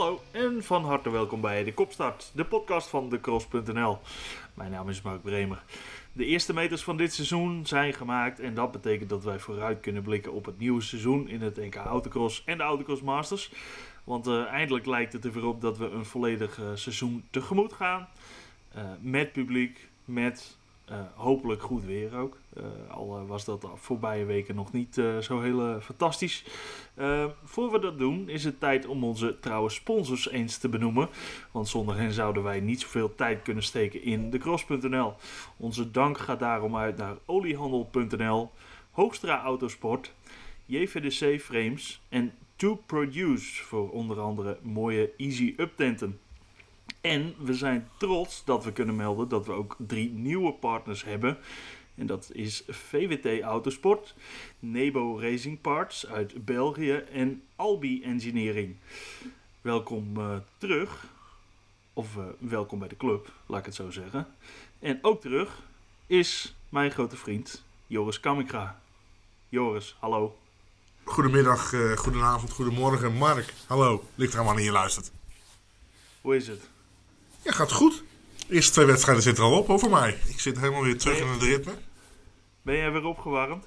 Hallo 0.00 0.20
en 0.30 0.62
van 0.62 0.84
harte 0.84 1.10
welkom 1.10 1.40
bij 1.40 1.64
de 1.64 1.74
Kopstart, 1.74 2.30
de 2.34 2.44
podcast 2.44 2.88
van 2.88 3.08
decross.nl. 3.08 3.98
Mijn 4.54 4.70
naam 4.70 4.88
is 4.88 5.02
Mark 5.02 5.22
Bremer. 5.22 5.62
De 6.12 6.24
eerste 6.24 6.54
meters 6.54 6.82
van 6.82 6.96
dit 6.96 7.12
seizoen 7.12 7.66
zijn 7.66 7.92
gemaakt 7.92 8.40
en 8.40 8.54
dat 8.54 8.72
betekent 8.72 9.08
dat 9.08 9.24
wij 9.24 9.38
vooruit 9.38 9.80
kunnen 9.80 10.02
blikken 10.02 10.32
op 10.32 10.44
het 10.44 10.58
nieuwe 10.58 10.80
seizoen 10.80 11.28
in 11.28 11.42
het 11.42 11.56
NK 11.56 11.74
Autocross 11.74 12.42
en 12.44 12.56
de 12.56 12.62
Autocross 12.62 13.02
Masters. 13.02 13.52
Want 14.04 14.26
uh, 14.26 14.44
eindelijk 14.44 14.86
lijkt 14.86 15.12
het 15.12 15.24
ervoor 15.24 15.44
op 15.44 15.60
dat 15.60 15.78
we 15.78 15.90
een 15.90 16.04
volledig 16.04 16.58
uh, 16.58 16.66
seizoen 16.74 17.24
tegemoet 17.30 17.72
gaan. 17.72 18.08
Uh, 18.76 18.82
met 19.00 19.32
publiek, 19.32 19.88
met 20.04 20.58
hopelijk 21.14 21.62
goed 21.62 21.84
weer 21.84 22.16
ook. 22.16 22.36
al 22.90 23.26
was 23.26 23.44
dat 23.44 23.60
de 23.60 23.68
voorbije 23.74 24.24
weken 24.24 24.54
nog 24.54 24.72
niet 24.72 24.94
zo 25.20 25.40
heel 25.40 25.80
fantastisch. 25.80 26.44
voor 27.44 27.70
we 27.70 27.78
dat 27.78 27.98
doen 27.98 28.28
is 28.28 28.44
het 28.44 28.60
tijd 28.60 28.86
om 28.86 29.04
onze 29.04 29.38
trouwe 29.40 29.70
sponsors 29.70 30.30
eens 30.30 30.58
te 30.58 30.68
benoemen. 30.68 31.08
Want 31.50 31.68
zonder 31.68 31.96
hen 31.96 32.12
zouden 32.12 32.42
wij 32.42 32.60
niet 32.60 32.80
zoveel 32.80 33.14
tijd 33.14 33.42
kunnen 33.42 33.62
steken 33.62 34.02
in 34.02 34.30
de 34.30 34.38
cross.nl. 34.38 35.14
Onze 35.56 35.90
dank 35.90 36.18
gaat 36.18 36.40
daarom 36.40 36.76
uit 36.76 36.96
naar 36.96 37.16
oliehandel.nl, 37.26 38.50
Hoogstra 38.90 39.42
Autosport, 39.42 40.12
JVDC 40.66 41.40
Frames 41.40 42.00
en 42.08 42.32
To 42.56 42.74
Produce 42.86 43.64
voor 43.64 43.90
onder 43.90 44.20
andere 44.20 44.58
mooie 44.62 45.10
Easy 45.16 45.54
Up 45.56 45.72
tenten. 45.76 46.18
En 47.00 47.34
we 47.38 47.54
zijn 47.54 47.88
trots 47.96 48.44
dat 48.44 48.64
we 48.64 48.72
kunnen 48.72 48.96
melden 48.96 49.28
dat 49.28 49.46
we 49.46 49.52
ook 49.52 49.76
drie 49.78 50.10
nieuwe 50.10 50.52
partners 50.52 51.04
hebben. 51.04 51.38
En 51.94 52.06
dat 52.06 52.30
is 52.32 52.62
VWT 52.68 53.40
Autosport, 53.40 54.14
Nebo 54.58 55.18
Racing 55.18 55.60
Parts 55.60 56.06
uit 56.06 56.44
België 56.44 56.92
en 56.92 57.42
Albi 57.56 58.02
Engineering. 58.02 58.76
Welkom 59.60 60.16
uh, 60.18 60.36
terug, 60.58 61.06
of 61.92 62.16
uh, 62.16 62.24
welkom 62.38 62.78
bij 62.78 62.88
de 62.88 62.96
club, 62.96 63.32
laat 63.46 63.58
ik 63.58 63.66
het 63.66 63.74
zo 63.74 63.90
zeggen. 63.90 64.26
En 64.78 64.98
ook 65.02 65.20
terug 65.20 65.62
is 66.06 66.54
mijn 66.68 66.90
grote 66.90 67.16
vriend 67.16 67.64
Joris 67.86 68.20
Kamikra. 68.20 68.80
Joris, 69.48 69.96
hallo. 69.98 70.38
Goedemiddag, 71.04 71.72
uh, 71.72 71.96
goedenavond, 71.96 72.50
goedemorgen. 72.50 73.12
Mark, 73.12 73.54
hallo. 73.66 74.04
Ligt 74.14 74.32
er 74.32 74.38
allemaal 74.38 74.58
in 74.58 74.64
je 74.64 74.70
luistert. 74.70 75.12
Hoe 76.20 76.36
is 76.36 76.46
het? 76.46 76.70
Ja, 77.42 77.52
gaat 77.52 77.72
goed. 77.72 78.02
De 78.46 78.54
eerste 78.54 78.72
twee 78.72 78.86
wedstrijden 78.86 79.22
zitten 79.22 79.44
er 79.44 79.50
al 79.50 79.58
op 79.58 79.68
over 79.68 79.90
mij. 79.90 80.18
Ik 80.26 80.40
zit 80.40 80.58
helemaal 80.58 80.82
weer 80.82 80.98
terug 80.98 81.18
in 81.18 81.26
het 81.26 81.42
ritme. 81.42 81.72
Ben 82.62 82.76
jij 82.76 82.92
weer 82.92 83.04
opgewarmd? 83.04 83.66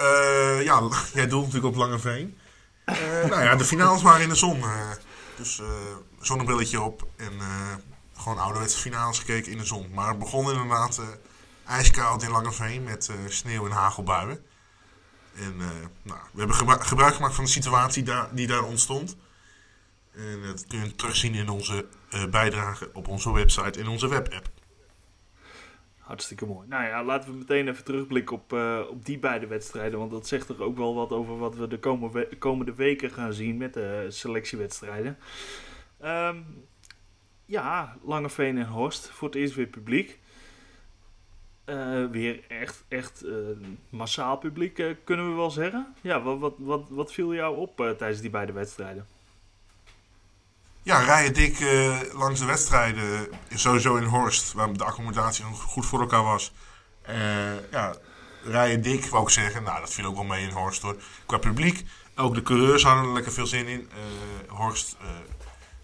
Uh, 0.00 0.62
ja, 0.62 0.88
jij 1.14 1.26
doelt 1.26 1.44
natuurlijk 1.44 1.74
op 1.74 1.76
Langeveen. 1.76 2.38
Uh, 2.86 2.96
nou 3.30 3.42
ja, 3.42 3.56
de 3.56 3.64
finales 3.64 4.02
waren 4.02 4.22
in 4.22 4.28
de 4.28 4.34
zon. 4.34 4.58
Uh, 4.58 4.90
dus 5.36 5.62
zonnebrilletje 6.20 6.80
op 6.80 7.06
en 7.16 7.32
gewoon 8.16 8.38
ouderwetse 8.38 8.78
finales 8.78 9.18
gekeken 9.18 9.52
in 9.52 9.58
de 9.58 9.64
zon. 9.64 9.90
Maar 9.94 10.08
het 10.08 10.18
begon 10.18 10.52
inderdaad 10.52 11.00
ijskoud 11.66 12.22
in 12.22 12.30
Langeveen 12.30 12.84
met 12.84 13.10
sneeuw 13.28 13.64
en 13.64 13.72
hagelbuien. 13.72 14.44
En 15.34 15.56
nou, 16.02 16.18
we 16.32 16.38
hebben 16.38 16.56
gebruik 16.80 17.14
gemaakt 17.14 17.34
van 17.34 17.44
de 17.44 17.50
situatie 17.50 18.02
daar, 18.02 18.28
die 18.34 18.46
daar 18.46 18.62
ontstond. 18.62 19.16
En 20.14 20.42
dat 20.42 20.66
kun 20.66 20.84
je 20.84 20.94
terugzien 20.94 21.34
in 21.34 21.48
onze 21.48 21.86
uh, 22.14 22.26
bijdrage 22.26 22.90
op 22.92 23.08
onze 23.08 23.32
website 23.32 23.80
en 23.80 23.88
onze 23.88 24.08
webapp. 24.08 24.48
Hartstikke 25.98 26.46
mooi. 26.46 26.68
Nou 26.68 26.84
ja, 26.84 27.04
laten 27.04 27.30
we 27.30 27.36
meteen 27.36 27.68
even 27.68 27.84
terugblikken 27.84 28.36
op, 28.36 28.52
uh, 28.52 28.80
op 28.90 29.04
die 29.04 29.18
beide 29.18 29.46
wedstrijden. 29.46 29.98
Want 29.98 30.10
dat 30.10 30.26
zegt 30.26 30.48
er 30.48 30.62
ook 30.62 30.76
wel 30.76 30.94
wat 30.94 31.10
over 31.10 31.38
wat 31.38 31.56
we 31.56 31.68
de 31.68 31.78
komende, 32.38 32.74
weken 32.74 33.10
gaan 33.10 33.32
zien 33.32 33.56
met 33.56 33.74
de 33.74 34.06
selectiewedstrijden. 34.08 35.18
Um, 36.04 36.64
ja, 37.44 37.96
Langeveen 38.02 38.58
en 38.58 38.66
Horst. 38.66 39.10
Voor 39.10 39.28
het 39.28 39.36
eerst 39.36 39.54
weer 39.54 39.66
publiek. 39.66 40.18
Uh, 41.66 42.06
weer 42.10 42.40
echt, 42.48 42.84
echt 42.88 43.24
massaal 43.88 44.36
publiek, 44.36 44.96
kunnen 45.04 45.28
we 45.30 45.34
wel 45.34 45.50
zeggen. 45.50 45.94
Ja, 46.00 46.22
wat, 46.22 46.38
wat, 46.38 46.54
wat, 46.58 46.86
wat 46.88 47.12
viel 47.12 47.34
jou 47.34 47.56
op 47.56 47.76
tijdens 47.76 48.20
die 48.20 48.30
beide 48.30 48.52
wedstrijden? 48.52 49.06
Ja, 50.82 50.98
rijden 50.98 51.34
dik 51.34 51.60
langs 52.12 52.40
de 52.40 52.46
wedstrijden. 52.46 53.28
Sowieso 53.54 53.96
in 53.96 54.04
Horst, 54.04 54.52
waar 54.52 54.72
de 54.72 54.84
accommodatie 54.84 55.44
goed 55.44 55.86
voor 55.86 56.00
elkaar 56.00 56.22
was. 56.22 56.52
ja, 57.70 57.94
rijden 58.44 58.82
dik, 58.82 59.06
wou 59.06 59.22
ik 59.22 59.30
zeggen. 59.30 59.62
Nou, 59.62 59.80
dat 59.80 59.94
viel 59.94 60.04
ook 60.04 60.14
wel 60.14 60.24
mee 60.24 60.42
in 60.42 60.50
Horst 60.50 60.82
hoor. 60.82 60.96
Qua 61.26 61.38
publiek, 61.38 61.84
ook 62.16 62.34
de 62.34 62.42
coureurs 62.42 62.82
hadden 62.82 63.04
er 63.04 63.12
lekker 63.12 63.32
veel 63.32 63.46
zin 63.46 63.66
in. 63.66 63.90
Horst 64.48 64.96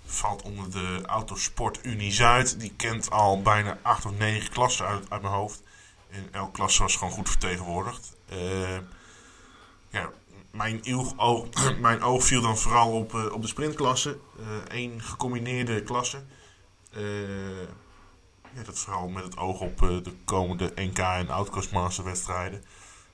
valt 0.06 0.42
onder 0.42 0.70
de 0.70 1.02
Autosport 1.06 1.78
Unie 1.82 2.12
Zuid. 2.12 2.60
Die 2.60 2.72
kent 2.76 3.10
al 3.10 3.42
bijna 3.42 3.78
acht 3.82 4.04
of 4.04 4.12
negen 4.18 4.50
klassen 4.50 4.86
uit, 4.86 5.10
uit 5.10 5.22
mijn 5.22 5.34
hoofd. 5.34 5.62
En 6.10 6.28
elke 6.32 6.52
klasse 6.52 6.82
was 6.82 6.96
gewoon 6.96 7.12
goed 7.12 7.28
vertegenwoordigd. 7.28 8.16
Uh, 8.32 8.78
ja, 9.90 10.10
mijn, 10.56 10.80
oog, 11.16 11.46
mijn 11.80 12.02
oog 12.02 12.24
viel 12.24 12.40
dan 12.40 12.58
vooral 12.58 12.92
op, 12.92 13.12
uh, 13.12 13.32
op 13.32 13.42
de 13.42 13.48
sprintklasse. 13.48 14.18
Eén 14.68 14.94
uh, 14.94 15.02
gecombineerde 15.02 15.82
klasse. 15.82 16.24
ja, 18.54 18.62
dat 18.64 18.78
vooral 18.78 19.08
met 19.08 19.24
het 19.24 19.36
oog 19.36 19.60
op 19.60 19.78
de 19.78 20.12
komende 20.24 20.72
NK 20.74 20.98
en 20.98 21.28
Outcross 21.28 22.00
wedstrijden. 22.02 22.64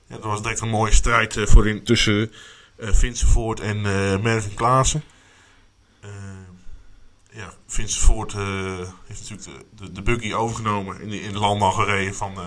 Ja, 0.07 0.15
dat 0.15 0.23
was 0.23 0.41
direct 0.41 0.61
een 0.61 0.69
mooie 0.69 0.93
strijd 0.93 1.39
voor 1.43 1.67
in, 1.67 1.83
tussen 1.83 2.31
Vincent 2.77 3.31
Voort 3.31 3.59
en 3.59 3.81
Mervin 4.21 4.53
Klaassen. 4.53 5.03
ja, 7.29 7.53
Vincent 7.67 8.03
Voort 8.03 8.33
heeft 9.07 9.29
natuurlijk 9.29 9.65
de, 9.75 9.91
de, 9.91 10.01
buggy 10.01 10.33
overgenomen 10.33 11.01
in 11.01 11.31
de, 11.31 11.39
landbouw 11.39 11.71
gereden 11.71 12.15
van 12.15 12.37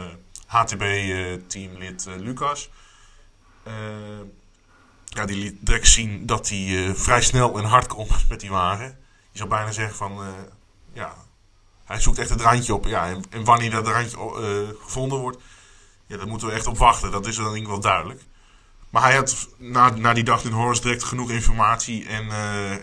HTB-teamlid 0.46 2.06
Lucas. 2.18 2.70
Ja, 5.16 5.26
die 5.26 5.36
liet 5.36 5.56
direct 5.60 5.88
zien 5.88 6.26
dat 6.26 6.48
hij 6.48 6.66
uh, 6.66 6.94
vrij 6.94 7.22
snel 7.22 7.58
en 7.58 7.64
hard 7.64 7.86
komt 7.86 8.24
met 8.28 8.40
die 8.40 8.50
wagen. 8.50 8.98
Je 9.30 9.38
zou 9.38 9.48
bijna 9.48 9.72
zeggen 9.72 9.96
van, 9.96 10.34
ja, 10.92 11.14
hij 11.84 12.00
zoekt 12.00 12.18
echt 12.18 12.30
het 12.30 12.40
randje 12.40 12.74
op. 12.74 12.84
Ja, 12.86 13.06
en, 13.06 13.24
en 13.30 13.44
wanneer 13.44 13.70
dat 13.70 13.86
randje 13.86 14.76
gevonden 14.80 15.18
wordt, 15.18 15.38
ja, 16.06 16.16
daar 16.16 16.26
moeten 16.26 16.48
we 16.48 16.54
echt 16.54 16.66
op 16.66 16.78
wachten. 16.78 17.10
Dat 17.10 17.26
is 17.26 17.36
dan 17.36 17.44
denk 17.44 17.56
ik 17.56 17.66
wel 17.66 17.80
duidelijk. 17.80 18.22
Maar 18.90 19.02
hij 19.02 19.14
had 19.14 19.48
na, 19.56 19.90
na 19.90 20.12
die 20.12 20.24
dag 20.24 20.44
in 20.44 20.52
Horus 20.52 20.80
direct 20.80 21.04
genoeg 21.04 21.30
informatie. 21.30 22.06
En 22.06 22.24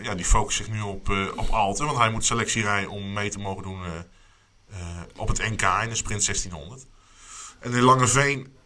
ja, 0.02 0.14
die 0.14 0.24
focust 0.24 0.56
zich 0.56 0.68
nu 0.68 0.80
op, 0.80 1.08
op 1.36 1.48
Alten. 1.50 1.86
Want 1.86 1.98
hij 1.98 2.10
moet 2.10 2.24
selectie 2.24 2.62
rijden 2.62 2.90
om 2.90 3.12
mee 3.12 3.30
te 3.30 3.38
mogen 3.38 3.62
doen 3.62 3.80
op 5.16 5.28
het 5.28 5.38
NK 5.38 5.62
in 5.82 5.88
de 5.88 5.94
Sprint 5.94 6.24
1600. 6.24 6.86
En 7.58 7.72
in 7.72 7.82
Langeveen 7.82 8.56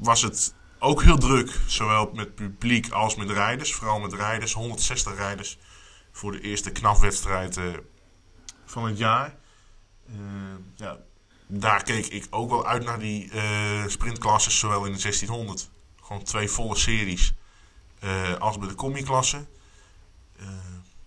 was 0.00 0.22
het 0.22 0.54
ook 0.78 1.02
heel 1.02 1.18
druk, 1.18 1.60
zowel 1.66 2.10
met 2.14 2.34
publiek 2.34 2.90
als 2.90 3.14
met 3.14 3.30
rijders. 3.30 3.74
Vooral 3.74 4.00
met 4.00 4.12
rijders, 4.12 4.52
160 4.52 5.16
rijders 5.16 5.58
voor 6.12 6.32
de 6.32 6.40
eerste 6.40 6.70
knafwedstrijd 6.70 7.56
uh, 7.56 7.64
van 8.64 8.84
het 8.84 8.98
jaar. 8.98 9.36
Uh, 10.10 10.16
ja, 10.74 10.98
daar 11.46 11.82
keek 11.82 12.06
ik 12.06 12.26
ook 12.30 12.50
wel 12.50 12.66
uit 12.66 12.84
naar 12.84 12.98
die 12.98 13.30
sprintklasses, 13.86 14.58
zowel 14.58 14.84
in 14.84 14.92
de 14.92 15.02
1600. 15.02 15.70
Gewoon 16.02 16.22
twee 16.22 16.48
volle 16.48 16.76
series. 16.76 17.34
als 18.38 18.58
bij 18.58 18.68
de 18.68 18.74
combi-klasse. 18.74 19.44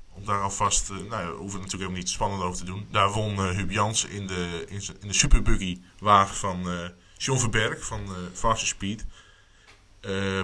om 0.09 0.25
daar 0.25 0.41
alvast, 0.41 0.89
nou 0.89 1.09
ja, 1.09 1.25
hoeven 1.25 1.59
natuurlijk 1.59 1.72
helemaal 1.72 1.97
niet 1.97 2.09
spannend 2.09 2.44
over 2.44 2.57
te 2.57 2.66
doen. 2.66 2.88
Daar 2.91 3.11
won 3.11 3.33
uh, 3.33 3.50
Hub 3.50 3.72
Jans 3.72 4.06
in 4.06 4.27
de, 4.27 4.66
in, 4.67 4.81
de 5.01 5.13
superbuggy 5.13 5.81
wagen 6.00 6.36
van 6.36 6.71
uh, 6.71 6.88
John 7.18 7.39
Verberg 7.39 7.86
van 7.86 8.01
uh, 8.01 8.15
Faster 8.33 8.68
Speed. 8.68 9.06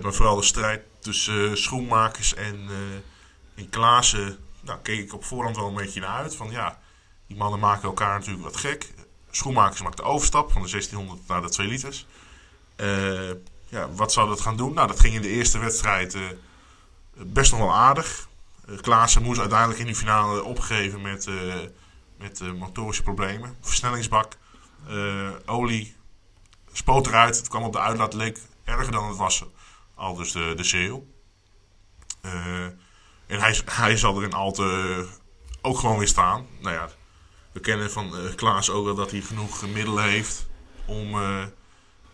Maar 0.01 0.13
vooral 0.13 0.35
de 0.35 0.43
strijd 0.43 0.83
tussen 0.99 1.57
schoenmakers 1.57 2.33
en, 2.33 2.69
en 3.55 3.69
Klaassen, 3.69 4.37
nou, 4.61 4.79
keek 4.79 4.99
ik 4.99 5.13
op 5.13 5.23
voorhand 5.23 5.55
wel 5.55 5.67
een 5.67 5.75
beetje 5.75 5.99
naar 5.99 6.21
uit. 6.21 6.35
Van 6.35 6.51
ja, 6.51 6.79
die 7.27 7.37
mannen 7.37 7.59
maken 7.59 7.83
elkaar 7.83 8.17
natuurlijk 8.19 8.43
wat 8.43 8.57
gek. 8.57 8.93
Schoenmakers 9.31 9.81
maakt 9.81 9.97
de 9.97 10.03
overstap 10.03 10.51
van 10.51 10.61
de 10.61 10.69
1600 10.69 11.27
naar 11.27 11.41
de 11.41 11.49
2 11.49 11.67
liters. 11.67 12.05
ja, 13.69 13.89
wat 13.91 14.13
zou 14.13 14.29
dat 14.29 14.41
gaan 14.41 14.57
doen? 14.57 14.73
Nou, 14.73 14.87
dat 14.87 14.99
ging 14.99 15.13
in 15.13 15.21
de 15.21 15.29
eerste 15.29 15.59
wedstrijd 15.59 16.17
best 17.15 17.51
nog 17.51 17.59
wel 17.59 17.73
aardig. 17.73 18.27
Uh, 18.69 18.77
Klaassen 18.77 19.23
moest 19.23 19.39
uiteindelijk 19.39 19.79
in 19.79 19.85
die 19.85 19.95
finale 19.95 20.43
opgeven 20.43 21.01
met, 21.01 21.29
met 22.17 22.57
motorische 22.57 23.03
problemen. 23.03 23.57
Versnellingsbak, 23.61 24.37
olie, 25.45 25.95
spoot 26.71 27.07
eruit. 27.07 27.37
Het 27.37 27.47
kwam 27.47 27.63
op 27.63 27.73
de 27.73 27.79
uitlaat, 27.79 28.13
leek 28.13 28.39
erger 28.63 28.91
dan 28.91 29.07
het 29.07 29.17
was. 29.17 29.45
Al 29.95 30.15
dus 30.15 30.31
de, 30.31 30.53
de 30.55 30.63
zeeuw. 30.63 31.07
en 32.21 33.39
hij, 33.39 33.59
hij 33.65 33.97
zal 33.97 34.17
er 34.17 34.23
in 34.23 34.33
Alte 34.33 35.05
ook 35.61 35.77
gewoon 35.77 35.97
weer 35.97 36.07
staan. 36.07 36.45
Nou 36.61 36.75
ja, 36.75 36.89
we 37.51 37.59
kennen 37.59 37.91
van 37.91 38.13
Klaas 38.35 38.69
ook 38.69 38.85
wel 38.85 38.95
dat 38.95 39.11
hij 39.11 39.21
genoeg 39.21 39.67
middelen 39.67 40.03
heeft 40.03 40.47
om 40.85 41.13
een 41.13 41.51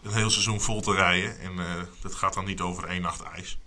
heel 0.04 0.30
seizoen 0.30 0.62
vol 0.62 0.82
te 0.82 0.94
rijden. 0.94 1.40
En 1.40 1.56
dat 2.02 2.16
gaat 2.16 2.34
dan 2.34 2.46
niet 2.46 2.62
over 2.62 2.84
één 2.88 3.02
nacht 3.02 3.22
ijs. 3.24 3.60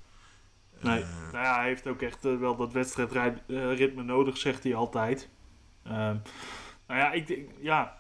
Nee, 0.83 1.03
Eh, 1.03 1.09
nou 1.33 1.45
ja, 1.45 1.55
hij 1.57 1.67
heeft 1.67 1.87
ook 1.87 2.03
echt 2.03 2.25
eh, 2.25 2.37
wel 2.37 2.57
dat 2.57 2.73
wedstrijdritme 2.73 4.03
nodig, 4.03 4.37
zegt 4.37 4.63
hij 4.63 4.75
altijd. 4.75 5.29
Ehm, 5.85 6.17
nou 6.87 7.01
ja, 7.01 7.13
ik 7.13 7.27
denk, 7.27 7.51
ja, 7.61 7.97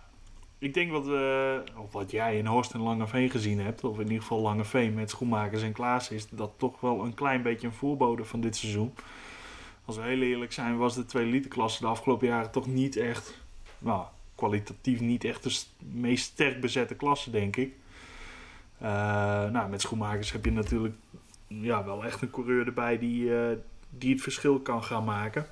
ik 0.62 0.75
denk 0.75 0.91
wat, 0.91 1.06
we, 1.06 1.62
of 1.76 1.93
wat 1.93 2.11
jij 2.11 2.38
in 2.38 2.47
Horst 2.47 2.73
en 2.75 2.81
Langeveen 2.81 3.31
gezien 3.31 3.61
hebt, 3.61 3.85
of 3.85 3.97
in 3.99 4.03
ieder 4.06 4.20
geval 4.20 4.41
Langeveen 4.41 4.94
met 4.94 5.11
Schoenmakers 5.11 5.62
en 5.62 5.73
Klaas, 5.73 6.11
is 6.11 6.29
dat 6.29 6.53
toch 6.56 6.81
wel 6.81 7.05
een 7.05 7.14
klein 7.14 7.43
beetje 7.43 7.67
een 7.67 7.73
voorbode 7.73 8.25
van 8.25 8.41
dit 8.41 8.56
seizoen. 8.56 8.94
Als 9.85 9.97
we 9.97 10.03
heel 10.03 10.20
eerlijk 10.20 10.53
zijn, 10.53 10.76
was 10.76 10.94
de 10.94 11.05
2 11.05 11.26
liter 11.26 11.50
klasse 11.50 11.81
de 11.81 11.87
afgelopen 11.87 12.26
jaren 12.26 12.50
toch 12.50 12.67
niet 12.67 12.97
echt, 12.97 13.38
nou, 13.79 14.05
kwalitatief 14.35 15.00
niet 15.00 15.25
echt 15.25 15.43
de 15.43 15.50
st- 15.50 15.75
meest 15.79 16.25
sterk 16.25 16.61
bezette 16.61 16.94
klasse, 16.94 17.31
denk 17.31 17.56
ik. 17.56 17.75
Eh, 18.79 18.88
nou, 19.50 19.70
met 19.70 19.81
Schoenmakers 19.81 20.32
heb 20.32 20.44
je 20.44 20.53
natuurlijk 20.53 20.94
ja, 21.47 21.85
wel 21.85 22.05
echt 22.05 22.23
een 22.23 22.31
coureur 22.31 22.67
erbij 22.67 22.99
die, 22.99 23.37
eh, 23.37 23.56
die 23.91 24.12
het 24.12 24.23
verschil 24.23 24.61
kan 24.61 24.82
gaan 24.82 25.05
maken. 25.05 25.47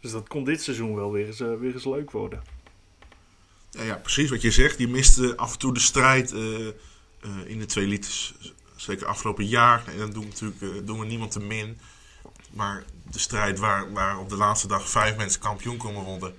Dus 0.00 0.10
dat 0.10 0.28
kon 0.28 0.44
dit 0.44 0.62
seizoen 0.62 0.94
wel 0.94 1.12
weer 1.12 1.26
eens, 1.26 1.40
eh, 1.40 1.54
weer 1.54 1.72
eens 1.72 1.84
leuk 1.84 2.10
worden. 2.10 2.42
Ja, 3.70 3.82
ja, 3.82 3.96
precies 3.96 4.30
wat 4.30 4.42
je 4.42 4.50
zegt. 4.50 4.78
Je 4.78 4.88
miste 4.88 5.36
af 5.36 5.52
en 5.52 5.58
toe 5.58 5.74
de 5.74 5.80
strijd 5.80 6.32
eh, 6.32 6.66
eh, 6.66 6.72
in 7.46 7.58
de 7.58 7.66
twee 7.66 7.86
liters. 7.86 8.34
Zeker 8.76 9.06
afgelopen 9.06 9.46
jaar. 9.46 9.86
En 9.86 9.98
dan 9.98 10.10
doen 10.10 10.22
we 10.22 10.28
natuurlijk 10.28 10.62
eh, 10.62 10.86
doen 10.86 10.98
we 10.98 11.06
niemand 11.06 11.30
te 11.30 11.40
min. 11.40 11.78
Maar 12.50 12.84
de 13.10 13.18
strijd 13.18 13.58
waar, 13.58 13.92
waar 13.92 14.18
op 14.18 14.28
de 14.28 14.36
laatste 14.36 14.66
dag 14.66 14.90
vijf 14.90 15.16
mensen 15.16 15.40
kampioen 15.40 15.76
konden 15.76 16.02
worden, 16.02 16.34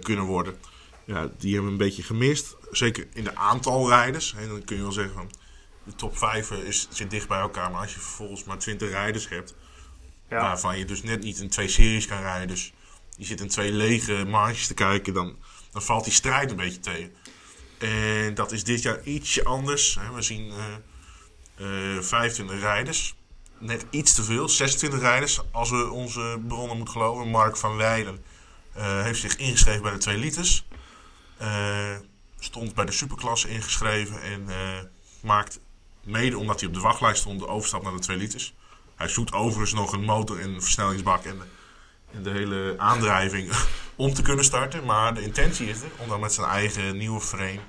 kunnen 0.00 0.24
worden. 0.24 0.54
Ja, 1.04 1.30
die 1.38 1.52
hebben 1.54 1.64
we 1.64 1.78
een 1.78 1.88
beetje 1.88 2.02
gemist. 2.02 2.56
Zeker 2.70 3.06
in 3.12 3.24
de 3.24 3.36
aantal 3.36 3.88
rijders. 3.88 4.34
En 4.34 4.48
dan 4.48 4.64
kun 4.64 4.76
je 4.76 4.82
wel 4.82 4.92
zeggen 4.92 5.14
van 5.14 5.30
de 5.84 5.94
top 5.94 6.18
vijf 6.18 6.50
is, 6.50 6.88
zit 6.90 7.10
dicht 7.10 7.28
bij 7.28 7.40
elkaar. 7.40 7.70
Maar 7.70 7.80
als 7.80 7.94
je 7.94 8.00
vervolgens 8.00 8.44
maar 8.44 8.58
twintig 8.58 8.90
rijders 8.90 9.28
hebt. 9.28 9.54
Ja, 10.28 10.40
Waarvan 10.40 10.78
je 10.78 10.84
dus 10.84 11.02
net 11.02 11.22
niet 11.22 11.38
in 11.38 11.48
twee 11.48 11.68
series 11.68 12.06
kan 12.06 12.20
rijden. 12.20 12.48
Dus 12.48 12.72
je 13.16 13.24
zit 13.24 13.40
in 13.40 13.48
twee 13.48 13.72
lege 13.72 14.24
marges 14.24 14.66
te 14.66 14.74
kijken. 14.74 15.14
Dan, 15.14 15.36
dan 15.78 15.86
valt 15.86 16.04
die 16.04 16.12
strijd 16.12 16.50
een 16.50 16.56
beetje 16.56 16.80
tegen. 16.80 17.12
En 17.78 18.34
dat 18.34 18.52
is 18.52 18.64
dit 18.64 18.82
jaar 18.82 19.02
ietsje 19.02 19.44
anders. 19.44 19.98
We 20.14 20.22
zien 20.22 20.50
eh 20.50 21.96
eh 21.96 22.02
25 22.02 22.60
rijders. 22.60 23.14
Net 23.58 23.86
iets 23.90 24.14
te 24.14 24.22
veel. 24.22 24.48
26 24.48 25.00
rijders. 25.00 25.40
Als 25.52 25.70
we 25.70 25.90
onze 25.90 26.40
bronnen 26.48 26.76
moeten 26.76 26.94
geloven. 26.94 27.28
Mark 27.28 27.56
van 27.56 27.76
Weijden 27.76 28.24
eh, 28.72 29.02
heeft 29.02 29.20
zich 29.20 29.36
ingeschreven 29.36 29.82
bij 29.82 29.92
de 29.92 29.98
2 29.98 30.16
liters. 30.16 30.66
Eh, 31.36 31.96
stond 32.38 32.74
bij 32.74 32.84
de 32.84 32.92
superklasse 32.92 33.48
ingeschreven. 33.48 34.22
En 34.22 34.48
eh, 34.48 34.78
maakt 35.20 35.60
mede 36.02 36.38
omdat 36.38 36.60
hij 36.60 36.68
op 36.68 36.74
de 36.74 36.80
wachtlijst 36.80 37.20
stond 37.20 37.40
de 37.40 37.48
overstap 37.48 37.82
naar 37.82 37.92
de 37.92 37.98
2 37.98 38.16
liters. 38.16 38.54
Hij 38.96 39.08
zoekt 39.08 39.32
overigens 39.32 39.72
nog 39.72 39.92
een 39.92 40.04
motor 40.04 40.40
en 40.40 40.62
versnellingsbak 40.62 41.24
en 41.24 41.42
de, 42.22 42.30
hele 42.30 42.74
aandrijving 42.78 43.52
om 43.96 44.14
te 44.14 44.22
kunnen 44.22 44.44
starten. 44.44 44.84
Maar 44.84 45.14
de 45.14 45.22
intentie 45.22 45.68
is 45.68 45.80
er 45.80 45.90
om 45.96 46.08
dan 46.08 46.20
met 46.20 46.32
zijn 46.32 46.46
eigen 46.46 46.96
nieuwe 46.96 47.20
frame 47.20 47.60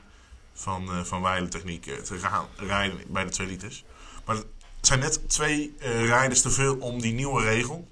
van, 0.53 0.91
eh 0.91 1.03
van 1.03 1.21
Weilentechniek 1.21 1.87
eh, 1.87 1.97
te 1.97 2.19
gaan 2.19 2.47
rijden 2.55 2.99
bij 3.07 3.23
de 3.23 3.29
2 3.29 3.47
liters. 3.47 3.83
Maar 4.25 4.35
het 4.35 4.45
zijn 4.81 4.99
net 4.99 5.29
twee 5.29 5.75
eh, 5.79 6.05
rijders 6.05 6.41
te 6.41 6.49
veel 6.49 6.77
om 6.77 7.01
die 7.01 7.13
nieuwe 7.13 7.43
regel. 7.43 7.87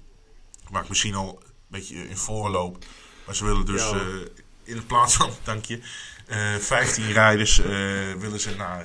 Waar 0.70 0.82
ik 0.82 0.88
misschien 0.88 1.14
al 1.14 1.42
een 1.42 1.52
beetje 1.66 2.08
in 2.08 2.16
voorloop. 2.16 2.84
Maar 3.26 3.34
ze 3.34 3.44
willen 3.44 3.66
dus 3.66 3.92
in 4.64 4.86
plaats 4.86 5.14
van, 5.14 5.30
dank 5.44 5.64
je, 5.64 5.80
eh 6.26 6.54
15 6.54 7.12
rijders 7.12 7.56
willen 8.18 8.40
ze 8.40 8.56
naar, 8.56 8.84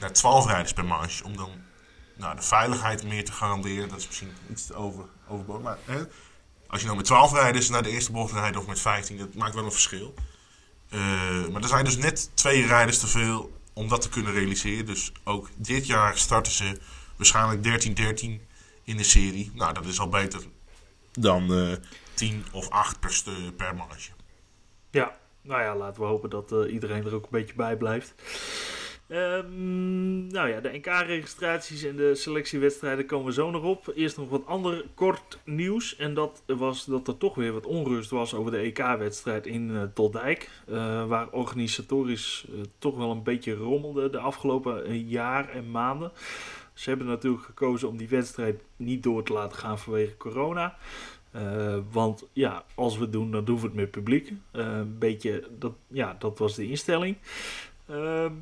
naar 0.00 0.12
12 0.12 0.46
rijders 0.46 0.72
per 0.72 0.84
marge. 0.84 1.24
Om 1.24 1.36
dan 1.36 1.50
nou, 2.16 2.36
de 2.36 2.42
veiligheid 2.42 3.04
meer 3.04 3.24
te 3.24 3.32
garanderen. 3.32 3.88
Dat 3.88 3.98
is 3.98 4.06
misschien 4.06 4.32
iets 4.50 4.66
te 4.66 4.74
over, 4.74 5.04
overbodig. 5.28 5.62
Maar 5.62 5.78
hè, 5.84 6.02
als 6.66 6.80
je 6.80 6.86
nou 6.86 6.96
met 6.96 7.06
12 7.06 7.32
rijders 7.32 7.68
naar 7.68 7.82
de 7.82 7.90
eerste 7.90 8.12
bocht 8.12 8.32
rijdt 8.32 8.56
of 8.56 8.66
met 8.66 8.80
15, 8.80 9.18
dat 9.18 9.34
maakt 9.34 9.54
wel 9.54 9.64
een 9.64 9.72
verschil. 9.72 10.14
Eh, 10.88 11.00
maar 11.52 11.62
er 11.62 11.68
zijn 11.68 11.84
dus 11.84 11.96
net 11.96 12.30
twee 12.34 12.66
rijders 12.66 12.98
te 12.98 13.06
veel 13.06 13.60
om 13.72 13.88
dat 13.88 14.02
te 14.02 14.08
kunnen 14.08 14.32
realiseren. 14.32 14.86
Dus 14.86 15.12
ook 15.24 15.48
dit 15.56 15.86
jaar 15.86 16.18
starten 16.18 16.52
ze 16.52 16.80
waarschijnlijk 17.16 17.62
13-13 17.62 18.40
in 18.84 18.96
de 18.96 19.04
serie. 19.04 19.50
Nou, 19.54 19.72
dat 19.72 19.86
is 19.86 20.00
al 20.00 20.08
beter 20.08 20.42
dan 21.12 21.52
eh 21.54 21.76
10 22.14 22.44
of 22.52 22.68
8 22.68 23.00
per, 23.00 23.22
per 23.56 23.74
marge. 23.74 24.10
ja, 24.90 25.18
nou 25.42 25.62
ja, 25.62 25.76
laten 25.76 26.00
we 26.00 26.08
hopen 26.08 26.30
dat 26.30 26.52
eh, 26.52 26.72
iedereen 26.72 27.04
er 27.04 27.14
ook 27.14 27.24
een 27.24 27.30
beetje 27.30 27.54
bij 27.54 27.76
blijft. 27.76 28.14
Ehm, 29.08 30.26
nou 30.26 30.48
ja, 30.48 30.60
de 30.60 30.72
NK-registraties 30.72 31.82
en 31.82 31.96
de 31.96 32.14
selectiewedstrijden 32.14 33.06
komen 33.06 33.32
zo 33.32 33.50
nog 33.50 33.62
op. 33.62 33.92
Eerst 33.94 34.16
nog 34.16 34.28
wat 34.28 34.46
ander 34.46 34.84
kort 34.94 35.38
nieuws. 35.44 35.96
En 35.96 36.14
dat 36.14 36.42
was 36.46 36.84
dat 36.84 37.08
er 37.08 37.18
toch 37.18 37.34
weer 37.34 37.52
wat 37.52 37.66
onrust 37.66 38.10
was 38.10 38.34
over 38.34 38.50
de 38.50 38.58
EK-wedstrijd 38.58 39.46
in 39.46 39.90
eh, 39.94 41.06
waar 41.06 41.28
organisatorisch 41.30 42.46
eh, 42.48 42.60
toch 42.78 42.96
wel 42.96 43.10
een 43.10 43.22
beetje 43.22 43.54
rommelde 43.54 44.10
de 44.10 44.18
afgelopen 44.18 45.06
jaar 45.08 45.48
en 45.48 45.70
maanden. 45.70 46.12
Ze 46.72 46.88
hebben 46.88 47.06
natuurlijk 47.06 47.44
gekozen 47.44 47.88
om 47.88 47.96
die 47.96 48.08
wedstrijd 48.08 48.62
niet 48.76 49.02
door 49.02 49.22
te 49.22 49.32
laten 49.32 49.58
gaan 49.58 49.78
vanwege 49.78 50.16
corona. 50.16 50.76
Want 51.90 52.26
ja, 52.32 52.64
als 52.74 52.96
we 52.96 53.02
het 53.02 53.12
doen, 53.12 53.30
dan 53.30 53.44
doen 53.44 53.60
we 53.60 53.66
het 53.66 53.74
met 53.74 53.90
publiek. 53.90 54.32
Een 54.50 54.98
beetje, 54.98 55.48
dat, 55.58 55.72
ja, 55.86 56.16
dat 56.18 56.38
was 56.38 56.54
de 56.54 56.68
instelling. 56.68 57.16
Ehm, 57.86 58.32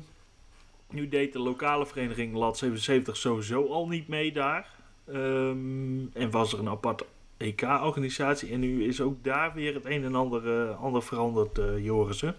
nu 0.95 1.07
deed 1.07 1.33
de 1.33 1.39
lokale 1.39 1.85
vereniging 1.85 2.35
Lat 2.35 2.57
77 2.57 3.17
sowieso 3.17 3.67
al 3.67 3.87
niet 3.87 4.07
mee 4.07 4.31
daar. 4.31 4.69
Ehm, 5.07 6.05
en 6.13 6.31
was 6.31 6.53
er 6.53 6.59
een 6.59 6.69
aparte 6.69 7.05
EK-organisatie. 7.37 8.51
En 8.51 8.59
nu 8.59 8.87
is 8.87 9.01
ook 9.01 9.23
daar 9.23 9.53
weer 9.53 9.73
het 9.73 9.85
een 9.85 10.03
en 10.03 10.15
ander, 10.15 10.69
eh, 10.69 10.81
ander 10.81 11.03
veranderd, 11.03 11.57
eh 11.57 11.83
Jorissen. 11.83 12.35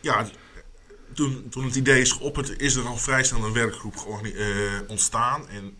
Ja, 0.00 0.26
toen, 1.12 1.48
toen 1.48 1.64
het 1.64 1.76
idee 1.76 2.00
is 2.00 2.12
geopperd, 2.12 2.60
is 2.60 2.74
er 2.74 2.86
al 2.86 2.96
vrij 2.96 3.24
snel 3.24 3.44
een 3.44 3.52
werkgroep 3.52 3.94
eh, 3.94 4.80
ontstaan. 4.88 5.48
En 5.48 5.76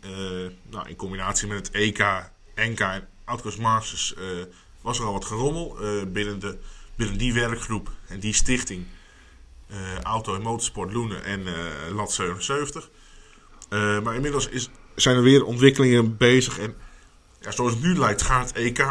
nou, 0.70 0.88
in 0.88 0.96
combinatie 0.96 1.48
met 1.48 1.66
het 1.66 1.70
EK, 1.70 2.30
NK 2.54 2.80
en 2.80 3.08
Outcoast 3.24 3.58
Masters 3.58 4.14
was 4.80 4.98
er 4.98 5.04
al 5.04 5.12
wat 5.12 5.24
gerommel 5.24 5.76
binnen, 6.12 6.38
de, 6.38 6.58
binnen 6.94 7.18
die 7.18 7.32
werkgroep 7.32 7.90
en 8.08 8.20
die 8.20 8.32
stichting. 8.32 8.87
Eh, 9.66 10.00
Auto 10.02 10.35
en 10.35 10.42
Motorsport 10.42 10.92
Loenen 10.92 11.25
en 11.25 11.46
eh, 11.46 11.94
Lat 11.94 12.12
77. 12.12 12.90
Eh, 13.68 14.00
maar 14.00 14.14
inmiddels 14.14 14.49
is, 14.49 14.70
zijn 14.94 15.16
er 15.16 15.23
weer 15.23 15.44
ontwikkelingen 15.44 16.16
bezig. 16.16 16.58
En 16.58 16.75
ja, 17.40 17.50
zoals 17.50 17.73
het 17.73 17.82
nu 17.82 17.99
lijkt, 17.99 18.23
gaat 18.23 18.49
het 18.49 18.56
EK 18.56 18.87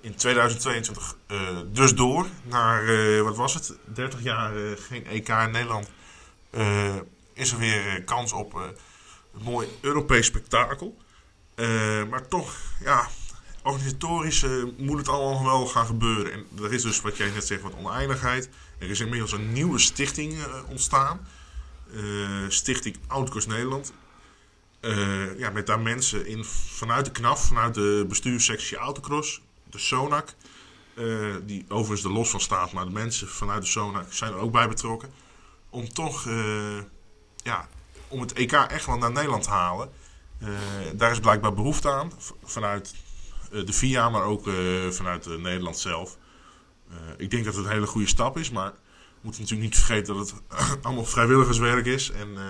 in 0.00 0.14
2022 0.14 1.16
eh, 1.26 1.38
dus 1.72 1.94
door. 1.94 2.26
Naar, 2.42 3.22
wat 3.22 3.36
was 3.36 3.54
het, 3.54 3.78
30 3.84 4.22
jaar 4.22 4.52
geen 4.76 5.06
EK 5.06 5.28
in 5.28 5.50
Nederland. 5.50 5.90
Is 7.32 7.52
er 7.52 7.58
weer 7.58 8.02
kans 8.04 8.32
op 8.32 8.54
een 8.54 9.42
mooi 9.42 9.68
Europees 9.80 10.26
spektakel. 10.26 10.96
Maar 12.10 12.28
toch, 12.28 12.56
ja, 12.80 13.08
organisatorisch 13.66 14.44
moet 14.76 14.98
het 14.98 15.08
allemaal 15.08 15.44
wel 15.44 15.66
gaan 15.66 15.86
gebeuren. 15.86 16.32
En 16.32 16.46
er 16.62 16.72
is 16.72 16.82
dus, 16.82 17.00
wat 17.00 17.16
jij 17.16 17.30
net 17.30 17.46
zegt, 17.46 17.62
wat 17.62 17.74
oneindigheid. 17.74 18.48
Er 18.78 18.90
is 18.90 19.00
inmiddels 19.00 19.32
een 19.32 19.52
nieuwe 19.52 19.78
stichting 19.78 20.32
eh, 20.32 20.62
ontstaan. 20.68 21.26
Eh, 21.94 22.02
stichting 22.48 22.96
Oudkost 23.06 23.48
Nederland. 23.48 23.92
Eh, 24.80 25.38
ja, 25.38 25.50
met 25.50 25.66
daar 25.66 25.80
mensen 25.80 26.26
in 26.26 26.44
vanuit 26.44 27.04
de 27.04 27.10
KNAF, 27.10 27.46
vanuit 27.46 27.74
de 27.74 28.04
bestuurssectie 28.08 28.76
Autocross, 28.76 29.40
de 29.70 29.78
SONAC, 29.78 30.34
die 31.44 31.64
overigens 31.68 32.04
er 32.04 32.12
los 32.12 32.30
van 32.30 32.40
staat, 32.40 32.72
maar 32.72 32.84
de 32.84 32.90
mensen 32.90 33.28
vanuit 33.28 33.62
de 33.62 33.68
SONAC 33.68 34.12
zijn 34.12 34.32
er 34.32 34.38
ook 34.38 34.52
bij 34.52 34.68
betrokken. 34.68 35.12
Om 35.70 35.92
toch, 35.92 36.24
ja, 37.36 37.68
om 38.08 38.20
het 38.20 38.32
EK 38.32 38.52
echt 38.52 38.86
wel 38.86 38.98
naar 38.98 39.12
Nederland 39.12 39.42
te 39.42 39.50
halen. 39.50 39.90
Daar 40.94 41.10
is 41.10 41.20
blijkbaar 41.20 41.54
behoefte 41.54 41.90
aan, 41.90 42.12
vanuit 42.44 42.94
de 43.50 43.72
FIA, 43.72 44.10
maar 44.10 44.22
ook 44.22 44.46
eh, 44.46 44.54
vanuit 44.90 45.26
eh, 45.26 45.36
Nederland 45.36 45.78
zelf. 45.78 46.18
Eh, 46.90 46.96
ik 47.16 47.30
denk 47.30 47.44
dat 47.44 47.54
het 47.54 47.64
een 47.64 47.70
hele 47.70 47.86
goede 47.86 48.08
stap 48.08 48.38
is, 48.38 48.50
maar 48.50 48.70
we 48.70 49.22
moeten 49.22 49.40
natuurlijk 49.40 49.70
niet 49.70 49.78
vergeten 49.78 50.16
dat 50.16 50.30
het 50.30 50.42
allemaal 50.84 51.04
vrijwilligerswerk 51.04 51.86
is. 51.86 52.10
En 52.10 52.28
eh, 52.36 52.42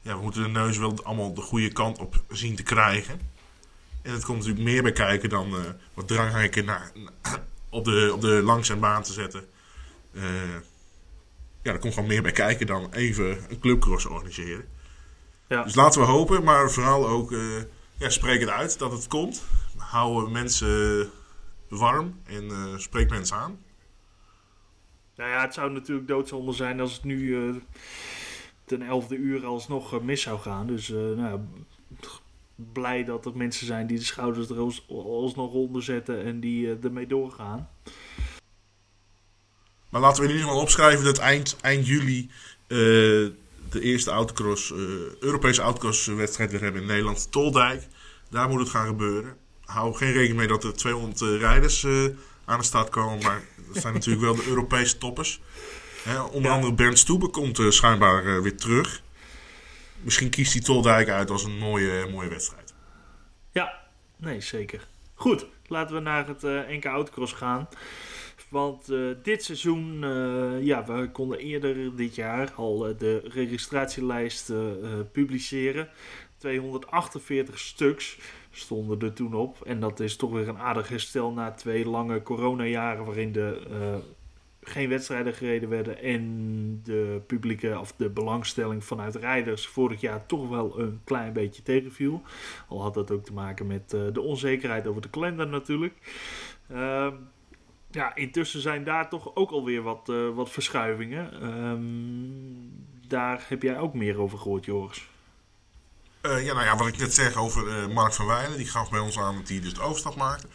ja, 0.00 0.16
we 0.16 0.22
moeten 0.22 0.42
de 0.42 0.48
neus 0.48 0.78
wel 0.78 1.04
allemaal 1.04 1.34
de 1.34 1.40
goede 1.40 1.72
kant 1.72 1.98
op 1.98 2.22
zien 2.28 2.56
te 2.56 2.62
krijgen. 2.62 3.20
En 4.02 4.12
het 4.12 4.24
komt 4.24 4.38
natuurlijk 4.38 4.64
meer 4.64 4.82
bij 4.82 4.92
kijken 4.92 5.28
dan 5.28 5.56
eh, 5.56 5.60
wat 5.94 6.08
dranghekken 6.08 6.64
naar, 6.64 6.92
op, 7.70 7.84
de, 7.84 8.10
op 8.14 8.20
de 8.20 8.42
langzaamaan 8.42 9.02
te 9.02 9.12
zetten. 9.12 9.44
Eh, 10.12 10.22
ja, 11.62 11.72
er 11.72 11.78
komt 11.78 11.94
gewoon 11.94 12.08
meer 12.08 12.22
bij 12.22 12.32
kijken 12.32 12.66
dan 12.66 12.92
even 12.92 13.50
een 13.50 13.58
clubcross 13.58 14.04
organiseren. 14.04 14.64
Ja. 15.48 15.62
Dus 15.62 15.74
laten 15.74 16.00
we 16.00 16.06
hopen, 16.06 16.44
maar 16.44 16.70
vooral 16.70 17.08
ook 17.08 17.32
eh, 17.32 17.38
ja, 17.96 18.10
spreek 18.10 18.40
het 18.40 18.48
uit 18.48 18.78
dat 18.78 18.92
het 18.92 19.06
komt. 19.06 19.42
Hou 19.88 20.30
mensen 20.30 21.10
warm 21.68 22.20
en 22.24 22.50
eh, 22.50 22.76
spreek 22.76 23.10
mensen 23.10 23.36
aan. 23.36 23.58
Nou 25.16 25.30
ja, 25.30 25.40
het 25.40 25.54
zou 25.54 25.72
natuurlijk 25.72 26.08
doodzonde 26.08 26.52
zijn 26.52 26.80
als 26.80 26.92
het 26.92 27.04
nu, 27.04 27.48
eh, 27.48 27.54
ten 28.64 28.82
elfde 28.82 29.16
uur 29.16 29.46
alsnog 29.46 30.02
mis 30.02 30.22
zou 30.22 30.38
gaan. 30.40 30.66
Dus 30.66 30.88
nou, 30.88 31.40
blij 32.54 33.04
dat 33.04 33.26
er 33.26 33.36
mensen 33.36 33.66
zijn 33.66 33.86
die 33.86 33.98
de 33.98 34.04
schouders 34.04 34.48
er 34.48 34.58
alsnog 34.88 35.52
onder 35.52 35.82
zetten 35.82 36.24
en 36.24 36.40
die 36.40 36.78
ermee 36.82 37.06
doorgaan. 37.06 37.68
Maar 39.88 40.00
laten 40.00 40.22
we 40.22 40.28
in 40.28 40.34
ieder 40.34 40.48
geval 40.48 40.62
opschrijven 40.62 41.04
dat 41.04 41.18
eind, 41.18 41.56
eind 41.60 41.86
juli 41.86 42.30
de 42.66 43.80
eerste 43.80 44.10
autocross, 44.10 44.72
Europese 45.20 45.62
autocross 45.62 46.06
wedstrijd 46.06 46.50
weer 46.50 46.62
hebben 46.62 46.80
in 46.80 46.88
Nederland. 46.88 47.32
Toldijk, 47.32 47.86
daar 48.30 48.48
moet 48.48 48.60
het 48.60 48.68
gaan 48.68 48.86
gebeuren. 48.86 49.36
Hou 49.68 49.94
geen 49.94 50.12
rekening 50.12 50.36
mee 50.36 50.46
dat 50.46 50.64
er 50.64 50.74
200 50.76 51.20
rijders 51.20 51.86
aan 52.44 52.58
de 52.58 52.64
start 52.64 52.88
komen. 52.88 53.22
Maar 53.22 53.42
dat 53.72 53.82
zijn 53.82 53.94
natuurlijk 53.98 54.24
wel 54.24 54.34
de 54.34 54.46
Europese 54.46 54.98
toppers. 54.98 55.40
onder 56.32 56.50
andere 56.50 56.72
Bernd 56.72 56.98
Stoebe 56.98 57.28
komt 57.28 57.58
uh, 57.58 57.70
schijnbaar 57.70 58.42
weer 58.42 58.56
terug. 58.56 59.02
Misschien 60.00 60.30
kiest 60.30 60.52
hij 60.52 60.62
Toldijk 60.62 61.08
uit 61.08 61.30
als 61.30 61.44
een 61.44 61.58
mooie, 61.58 62.08
mooie 62.10 62.28
wedstrijd. 62.28 62.74
Ja, 63.52 63.80
nee, 64.16 64.40
zeker. 64.40 64.86
Goed, 65.14 65.46
laten 65.66 65.94
we 65.94 66.00
naar 66.00 66.26
het 66.26 66.42
NK 66.42 66.84
Autocross 66.84 67.32
gaan. 67.32 67.68
Want 68.48 68.86
dit 69.22 69.44
seizoen, 69.44 70.00
ja, 70.64 70.84
we 70.84 71.10
konden 71.12 71.38
eerder 71.38 71.96
dit 71.96 72.14
jaar 72.14 72.52
al 72.56 72.78
de 72.98 73.20
registratielijst 73.24 74.52
publiceren. 75.12 75.88
248 76.38 77.58
stuks 77.58 78.18
stonden 78.50 79.00
er 79.00 79.12
toen 79.12 79.34
op. 79.34 79.60
En 79.64 79.80
dat 79.80 80.00
is 80.00 80.16
toch 80.16 80.30
weer 80.30 80.48
een 80.48 80.58
aardig 80.58 80.88
herstel 80.88 81.32
na 81.32 81.50
twee 81.50 81.88
lange 81.88 82.22
coronajaren 82.22 83.04
waarin 83.04 83.32
de, 83.32 83.66
uh, 83.70 83.96
geen 84.60 84.88
wedstrijden 84.88 85.34
gereden 85.34 85.68
werden 85.68 85.98
en 85.98 86.80
de 86.84 87.20
publieke 87.26 87.78
of 87.78 87.92
de 87.92 88.10
belangstelling 88.10 88.84
vanuit 88.84 89.14
rijders 89.14 89.66
vorig 89.66 90.00
jaar 90.00 90.26
toch 90.26 90.48
wel 90.48 90.80
een 90.80 91.00
klein 91.04 91.32
beetje 91.32 91.62
tegenviel. 91.62 92.22
Al 92.68 92.82
had 92.82 92.94
dat 92.94 93.10
ook 93.10 93.24
te 93.24 93.32
maken 93.32 93.66
met 93.66 93.92
uh, 93.94 94.00
de 94.12 94.20
onzekerheid 94.20 94.86
over 94.86 95.02
de 95.02 95.10
kalender 95.10 95.48
natuurlijk. 95.48 95.94
Uh, 96.70 97.12
ja, 97.90 98.14
intussen 98.14 98.60
zijn 98.60 98.84
daar 98.84 99.08
toch 99.08 99.36
ook 99.36 99.50
alweer 99.50 99.82
wat, 99.82 100.08
uh, 100.08 100.28
wat 100.34 100.50
verschuivingen. 100.50 101.46
Um, 101.66 102.86
daar 103.06 103.44
heb 103.48 103.62
jij 103.62 103.78
ook 103.78 103.94
meer 103.94 104.18
over 104.18 104.38
gehoord, 104.38 104.64
Joris. 104.64 105.08
Uh, 106.22 106.44
ja, 106.44 106.52
nou 106.54 106.66
ja, 106.66 106.76
wat 106.76 106.86
ik 106.86 106.98
net 106.98 107.14
zeg 107.14 107.34
over 107.34 107.66
uh, 107.66 107.94
Mark 107.94 108.12
van 108.12 108.26
Wijlen, 108.26 108.56
die 108.56 108.66
gaf 108.66 108.90
bij 108.90 109.00
ons 109.00 109.18
aan 109.18 109.36
dat 109.36 109.48
hij 109.48 109.60
dus 109.60 109.74
de 109.74 109.80
overstap 109.80 110.16
maakte. 110.16 110.46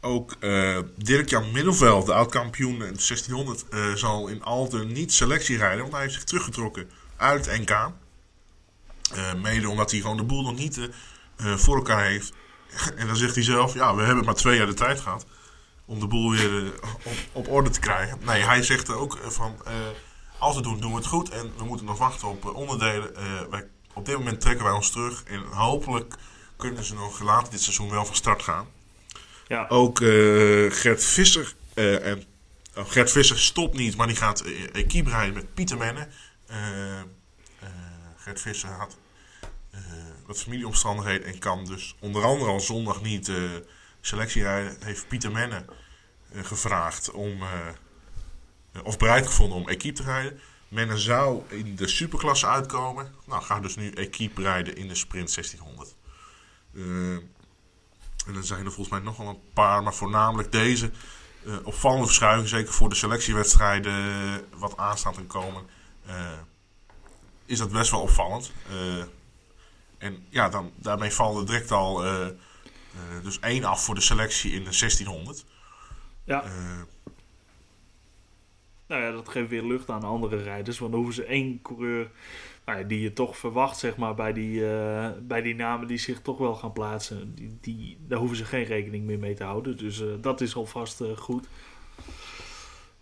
Ook 0.00 0.36
uh, 0.40 0.78
Dirk-Jan 0.96 1.52
Middelveld, 1.52 2.06
de 2.06 2.14
oud-kampioen 2.14 2.72
in 2.72 2.78
1600, 2.78 3.64
zal 3.94 4.28
in 4.28 4.42
Alten 4.42 4.92
niet 4.92 5.12
selectie 5.12 5.56
rijden, 5.56 5.80
want 5.80 5.92
hij 5.92 6.02
heeft 6.02 6.14
zich 6.14 6.24
teruggetrokken 6.24 6.90
uit 7.16 7.46
NK. 7.46 7.90
mede 9.42 9.68
omdat 9.68 9.90
hij 9.90 10.00
gewoon 10.00 10.16
de 10.16 10.24
boel 10.24 10.42
nog 10.42 10.56
niet 10.56 10.88
voor 11.36 11.76
elkaar 11.76 12.04
heeft. 12.04 12.32
en 12.96 13.06
dan 13.06 13.16
zegt 13.16 13.34
hij 13.34 13.44
zelf, 13.44 13.74
ja, 13.74 13.94
we 13.94 14.02
hebben 14.02 14.24
maar 14.24 14.34
twee 14.34 14.56
jaar 14.56 14.66
de 14.66 14.74
tijd 14.74 15.00
gehad 15.00 15.26
om 15.84 16.00
de 16.00 16.06
boel 16.06 16.30
weer 16.30 16.72
op, 17.04 17.16
op, 17.32 17.48
orde 17.48 17.70
te 17.70 17.80
krijgen. 17.80 18.18
Nee, 18.24 18.42
hij 18.42 18.62
zegt 18.62 18.90
ook 18.90 19.18
van, 19.22 19.56
als 20.38 20.56
we 20.56 20.62
doen, 20.62 20.80
doen 20.80 20.90
we 20.90 20.96
het 20.96 21.06
goed 21.06 21.28
en 21.28 21.52
we 21.56 21.64
moeten 21.64 21.86
nog 21.86 21.98
wachten 21.98 22.28
op 22.28 22.54
onderdelen. 22.54 23.12
wij 23.50 23.68
op 24.00 24.06
dit 24.06 24.18
moment 24.18 24.40
trekken 24.40 24.64
wij 24.64 24.74
ons 24.74 24.90
terug. 24.90 25.22
En 25.24 25.42
hopelijk 25.42 26.14
kunnen 26.56 26.84
ze 26.84 26.94
nog 26.94 27.20
later 27.20 27.50
dit 27.50 27.60
seizoen 27.60 27.90
wel 27.90 28.04
van 28.04 28.14
start 28.14 28.42
gaan. 28.42 28.68
Ja. 29.46 29.66
Ook 29.68 30.00
uh, 30.00 30.72
Gert 30.72 31.04
Visser. 31.04 31.54
Uh, 31.74 32.06
en, 32.06 32.24
oh, 32.76 32.90
Gert 32.90 33.10
Visser 33.10 33.38
stopt 33.38 33.76
niet, 33.76 33.96
maar 33.96 34.06
die 34.06 34.16
gaat 34.16 34.46
uh, 34.46 34.74
equipe 34.74 35.10
rijden 35.10 35.34
met 35.34 35.54
Pieter 35.54 35.76
Menne. 35.76 36.08
Gert 38.16 38.40
Visser 38.40 38.68
had 38.68 38.96
wat 40.26 40.42
familieomstandigheden 40.42 41.26
en 41.26 41.38
kan 41.38 41.64
dus 41.64 41.96
onder 42.00 42.24
andere 42.24 42.50
al 42.50 42.60
zondag 42.60 43.02
niet 43.02 43.32
selectie 44.00 44.42
rijden. 44.42 44.76
Heeft 44.84 45.08
Pieter 45.08 45.32
Menne 45.32 45.64
gevraagd 46.34 47.10
om. 47.10 47.42
of 48.84 48.98
bereid 48.98 49.26
gevonden 49.26 49.58
om 49.58 49.68
equipe 49.68 49.96
te 49.96 50.02
rijden. 50.02 50.40
Men 50.70 50.98
zou 50.98 51.42
in 51.48 51.76
de 51.76 51.88
superklasse 51.88 52.46
uitkomen. 52.46 53.14
Nou, 53.26 53.42
gaat 53.42 53.62
dus 53.62 53.76
nu 53.76 53.90
equipe 53.90 54.42
rijden 54.42 54.76
in 54.76 54.88
de 54.88 54.94
sprint 54.94 55.34
1600. 55.34 55.96
Uh, 56.72 57.16
eh, 57.16 57.22
en 58.26 58.32
dan 58.32 58.44
zijn 58.44 58.64
er 58.64 58.72
volgens 58.72 58.88
mij 58.88 58.98
nog 58.98 59.16
wel 59.16 59.28
een 59.28 59.52
paar, 59.52 59.82
maar 59.82 59.94
voornamelijk 59.94 60.52
deze 60.52 60.90
uh, 61.44 61.56
opvallende 61.62 62.06
verschuiving, 62.06 62.48
zeker 62.48 62.72
voor 62.72 62.88
de 62.88 62.94
selectiewedstrijden 62.94 63.92
uh, 63.92 64.34
wat 64.58 64.76
aanstaan 64.76 65.12
te 65.12 65.22
komen, 65.22 65.66
is 67.46 67.58
dat 67.58 67.72
best 67.72 67.90
wel 67.90 68.00
opvallend. 68.00 68.52
en 69.98 70.26
ja, 70.28 70.48
dan, 70.48 70.72
daarmee 70.76 71.10
valt 71.10 71.38
er 71.38 71.46
direct 71.46 71.70
al 71.70 72.02
dus 73.22 73.38
één 73.38 73.64
af 73.64 73.84
voor 73.84 73.94
de 73.94 74.00
selectie 74.00 74.50
in 74.50 74.64
de 74.64 74.78
1600. 74.78 75.44
Ja. 76.24 76.44
Nou 78.90 79.02
ja, 79.02 79.10
dat 79.10 79.28
geeft 79.28 79.48
weer 79.48 79.64
lucht 79.64 79.90
aan 79.90 80.02
andere 80.02 80.42
rijders. 80.42 80.78
Want 80.78 80.92
dan 80.92 81.00
hoeven 81.00 81.22
ze 81.22 81.28
één 81.28 81.62
coureur 81.62 82.10
nou 82.64 82.78
ja, 82.78 82.84
die 82.84 83.00
je 83.00 83.12
toch 83.12 83.36
verwacht, 83.36 83.78
zeg 83.78 83.96
maar, 83.96 84.14
bij 84.14 84.32
die, 84.32 84.60
uh, 84.60 85.08
bij 85.22 85.42
die 85.42 85.54
namen 85.54 85.86
die 85.86 85.98
zich 85.98 86.20
toch 86.20 86.38
wel 86.38 86.54
gaan 86.54 86.72
plaatsen. 86.72 87.34
Die, 87.34 87.58
die, 87.60 87.98
daar 88.06 88.18
hoeven 88.18 88.36
ze 88.36 88.44
geen 88.44 88.64
rekening 88.64 89.04
meer 89.04 89.18
mee 89.18 89.34
te 89.34 89.44
houden. 89.44 89.76
Dus 89.76 90.00
uh, 90.00 90.08
dat 90.20 90.40
is 90.40 90.56
alvast 90.56 91.00
uh, 91.00 91.16
goed. 91.16 91.48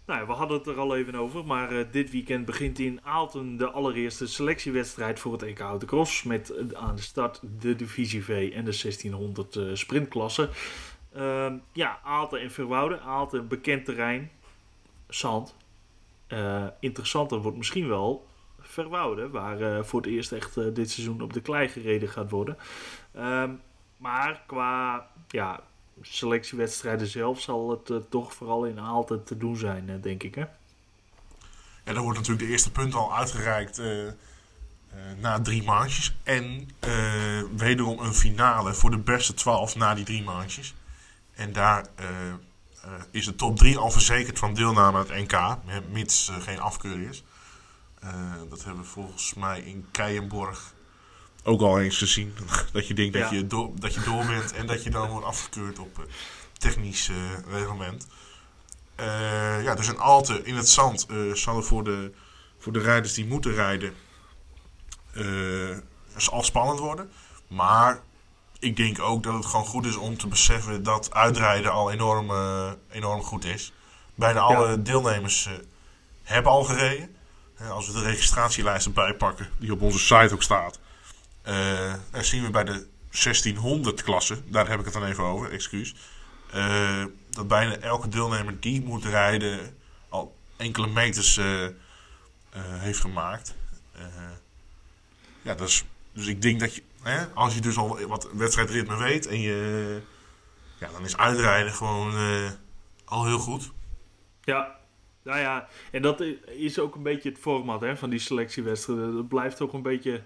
Nou 0.06 0.20
ja, 0.20 0.26
we 0.26 0.32
hadden 0.32 0.58
het 0.58 0.66
er 0.66 0.78
al 0.78 0.96
even 0.96 1.14
over, 1.14 1.44
maar 1.44 1.90
dit 1.90 2.10
weekend 2.10 2.44
begint 2.44 2.78
in 2.78 3.00
Aalten 3.02 3.56
de 3.56 3.70
allereerste 3.70 4.26
selectiewedstrijd 4.26 5.20
voor 5.20 5.32
het 5.32 5.42
EK 5.42 5.60
Autocross. 5.60 6.22
Met 6.22 6.74
aan 6.74 6.96
de 6.96 7.02
start 7.02 7.40
de 7.60 7.76
Divisie 7.76 8.24
V 8.24 8.28
en 8.54 8.64
de 8.64 8.78
1600 8.82 9.58
sprintklasse. 9.72 10.48
Ehm, 11.12 11.56
ja, 11.72 12.00
Aalten 12.04 12.40
en 12.40 12.50
Verwoude. 12.50 13.00
Aalten, 13.00 13.48
bekend 13.48 13.84
terrein. 13.84 14.30
Zand, 15.08 15.56
uh, 16.28 16.66
interessanter 16.80 17.38
wordt 17.38 17.56
misschien 17.56 17.88
wel 17.88 18.26
Verwouden, 18.60 19.30
waar 19.30 19.60
uh, 19.60 19.82
voor 19.82 20.00
het 20.00 20.10
eerst 20.10 20.32
echt 20.32 20.56
uh, 20.56 20.74
dit 20.74 20.90
seizoen 20.90 21.22
op 21.22 21.32
de 21.32 21.40
klei 21.40 21.68
gereden 21.68 22.08
gaat 22.08 22.30
worden. 22.30 22.56
Um, 23.16 23.60
maar 23.96 24.42
qua 24.46 25.06
ja, 25.28 25.60
selectiewedstrijden 26.02 27.06
zelf 27.06 27.40
zal 27.40 27.70
het 27.70 28.10
toch 28.10 28.34
vooral 28.34 28.64
in 28.64 28.78
altijd 28.78 29.26
te 29.26 29.36
doen 29.36 29.56
zijn, 29.56 30.00
denk 30.00 30.22
ik. 30.22 30.34
Hè? 30.34 30.44
Ja, 31.84 31.92
dan 31.92 32.02
wordt 32.02 32.18
natuurlijk 32.18 32.46
de 32.46 32.52
eerste 32.52 32.72
punt 32.72 32.94
al 32.94 33.16
uitgereikt 33.16 33.82
na 35.20 35.40
drie 35.40 35.62
maandjes. 35.62 36.16
En 36.22 36.68
wederom 37.56 37.98
een 37.98 38.14
finale 38.14 38.74
voor 38.74 38.90
de 38.90 38.98
beste 38.98 39.34
twaalf 39.34 39.76
na 39.76 39.94
die 39.94 40.04
drie 40.04 40.22
maandjes. 40.22 40.74
En 41.34 41.52
daar 41.52 41.86
is 43.10 43.24
de 43.24 43.34
top 43.34 43.56
3 43.56 43.78
al 43.78 43.90
verzekerd 43.90 44.38
van 44.38 44.54
deelname 44.54 44.98
aan 44.98 45.06
het 45.08 45.30
NK, 45.30 45.56
mits 45.90 46.28
uh, 46.28 46.36
geen 46.42 46.60
afkeuring 46.60 47.08
is. 47.08 47.24
Uh, 48.04 48.10
dat 48.48 48.64
hebben 48.64 48.82
we 48.82 48.88
volgens 48.88 49.34
mij 49.34 49.60
in 49.60 49.86
Keienborg 49.90 50.74
ook 51.42 51.60
al 51.60 51.80
eens 51.80 51.98
gezien. 51.98 52.34
dat 52.72 52.86
je 52.86 52.94
denkt 52.94 53.14
ja. 53.14 53.20
dat, 53.20 53.30
je 53.30 53.46
door, 53.46 53.70
dat 53.74 53.94
je 53.94 54.00
door 54.00 54.26
bent 54.26 54.52
en 54.52 54.66
dat 54.66 54.82
je 54.82 54.90
dan 54.90 55.08
wordt 55.08 55.26
afgekeurd 55.26 55.78
op 55.78 56.06
technisch 56.52 57.10
reglement. 57.50 58.06
ja, 59.62 59.74
dus 59.74 59.88
een 59.88 59.98
Alte 59.98 60.42
in 60.42 60.54
het 60.54 60.68
zand 60.68 61.06
zal 61.32 61.56
er 61.56 61.64
voor 61.64 61.84
de, 61.84 62.12
voor 62.58 62.72
de 62.72 62.80
rijders 62.80 63.14
die 63.14 63.26
moeten 63.26 63.54
rijden 63.54 63.94
zal 66.16 66.42
spannend 66.42 66.78
worden. 66.78 67.10
Maar 67.48 68.02
ik 68.58 68.76
denk 68.76 69.00
ook 69.00 69.22
dat 69.22 69.34
het 69.34 69.46
gewoon 69.46 69.66
goed 69.66 69.86
is 69.86 69.96
om 69.96 70.16
te 70.16 70.28
beseffen 70.28 70.82
dat 70.82 71.14
uitrijden 71.14 71.72
al 71.72 71.90
enorm, 71.90 72.30
uh, 72.30 72.70
enorm 72.90 73.22
goed 73.22 73.44
is. 73.44 73.72
Bijna 74.14 74.40
alle 74.40 74.82
deelnemers 74.82 75.46
uh, 75.46 75.52
hebben 76.22 76.52
al 76.52 76.64
gereden. 76.64 77.16
Uh, 77.60 77.70
als 77.70 77.86
we 77.86 77.92
de 77.92 78.02
registratielijst 78.02 78.86
erbij 78.86 79.14
pakken, 79.14 79.48
die 79.58 79.72
op 79.72 79.82
onze 79.82 79.98
site 79.98 80.34
ook 80.34 80.42
staat. 80.42 80.80
dan 82.10 82.24
zien 82.24 82.42
we 82.42 82.50
bij 82.50 82.64
de 82.64 82.86
1600 83.22 84.02
klasse, 84.02 84.42
daar 84.46 84.68
heb 84.68 84.78
ik 84.78 84.84
het 84.84 84.94
dan 84.94 85.04
even 85.04 85.24
over, 85.24 85.50
excuus. 85.50 85.94
dat 87.30 87.48
bijna 87.48 87.76
elke 87.76 88.08
deelnemer 88.08 88.60
die 88.60 88.82
moet 88.82 89.04
rijden 89.04 89.76
al 90.08 90.36
enkele 90.56 90.86
meters 90.86 91.40
heeft 92.56 93.00
gemaakt. 93.00 93.54
ja, 95.42 95.54
dus, 95.54 95.84
dus 96.12 96.26
ik 96.26 96.42
denk 96.42 96.60
dat 96.60 96.74
je 96.74 96.82
Hè? 97.02 97.26
Als 97.26 97.54
je 97.54 97.60
dus 97.60 97.76
al 97.76 98.06
wat 98.06 98.30
wedstrijdritme 98.32 98.96
weet 98.96 99.26
en 99.26 99.40
je, 99.40 100.00
ja, 100.78 100.88
dan 100.92 101.04
is 101.04 101.16
uitrijden 101.16 101.72
gewoon 101.72 102.14
uh, 102.14 102.50
al 103.04 103.26
heel 103.26 103.38
goed. 103.38 103.70
Ja, 104.40 104.78
nou 105.22 105.38
ja, 105.38 105.68
en 105.90 106.02
dat 106.02 106.20
is 106.46 106.78
ook 106.78 106.94
een 106.94 107.02
beetje 107.02 107.28
het 107.28 107.38
format 107.38 107.80
hè, 107.80 107.96
van 107.96 108.10
die 108.10 108.18
selectiewedstrijden. 108.18 109.16
Het 109.16 109.28
blijft 109.28 109.56
toch 109.56 109.72
een 109.72 109.82
beetje 109.82 110.22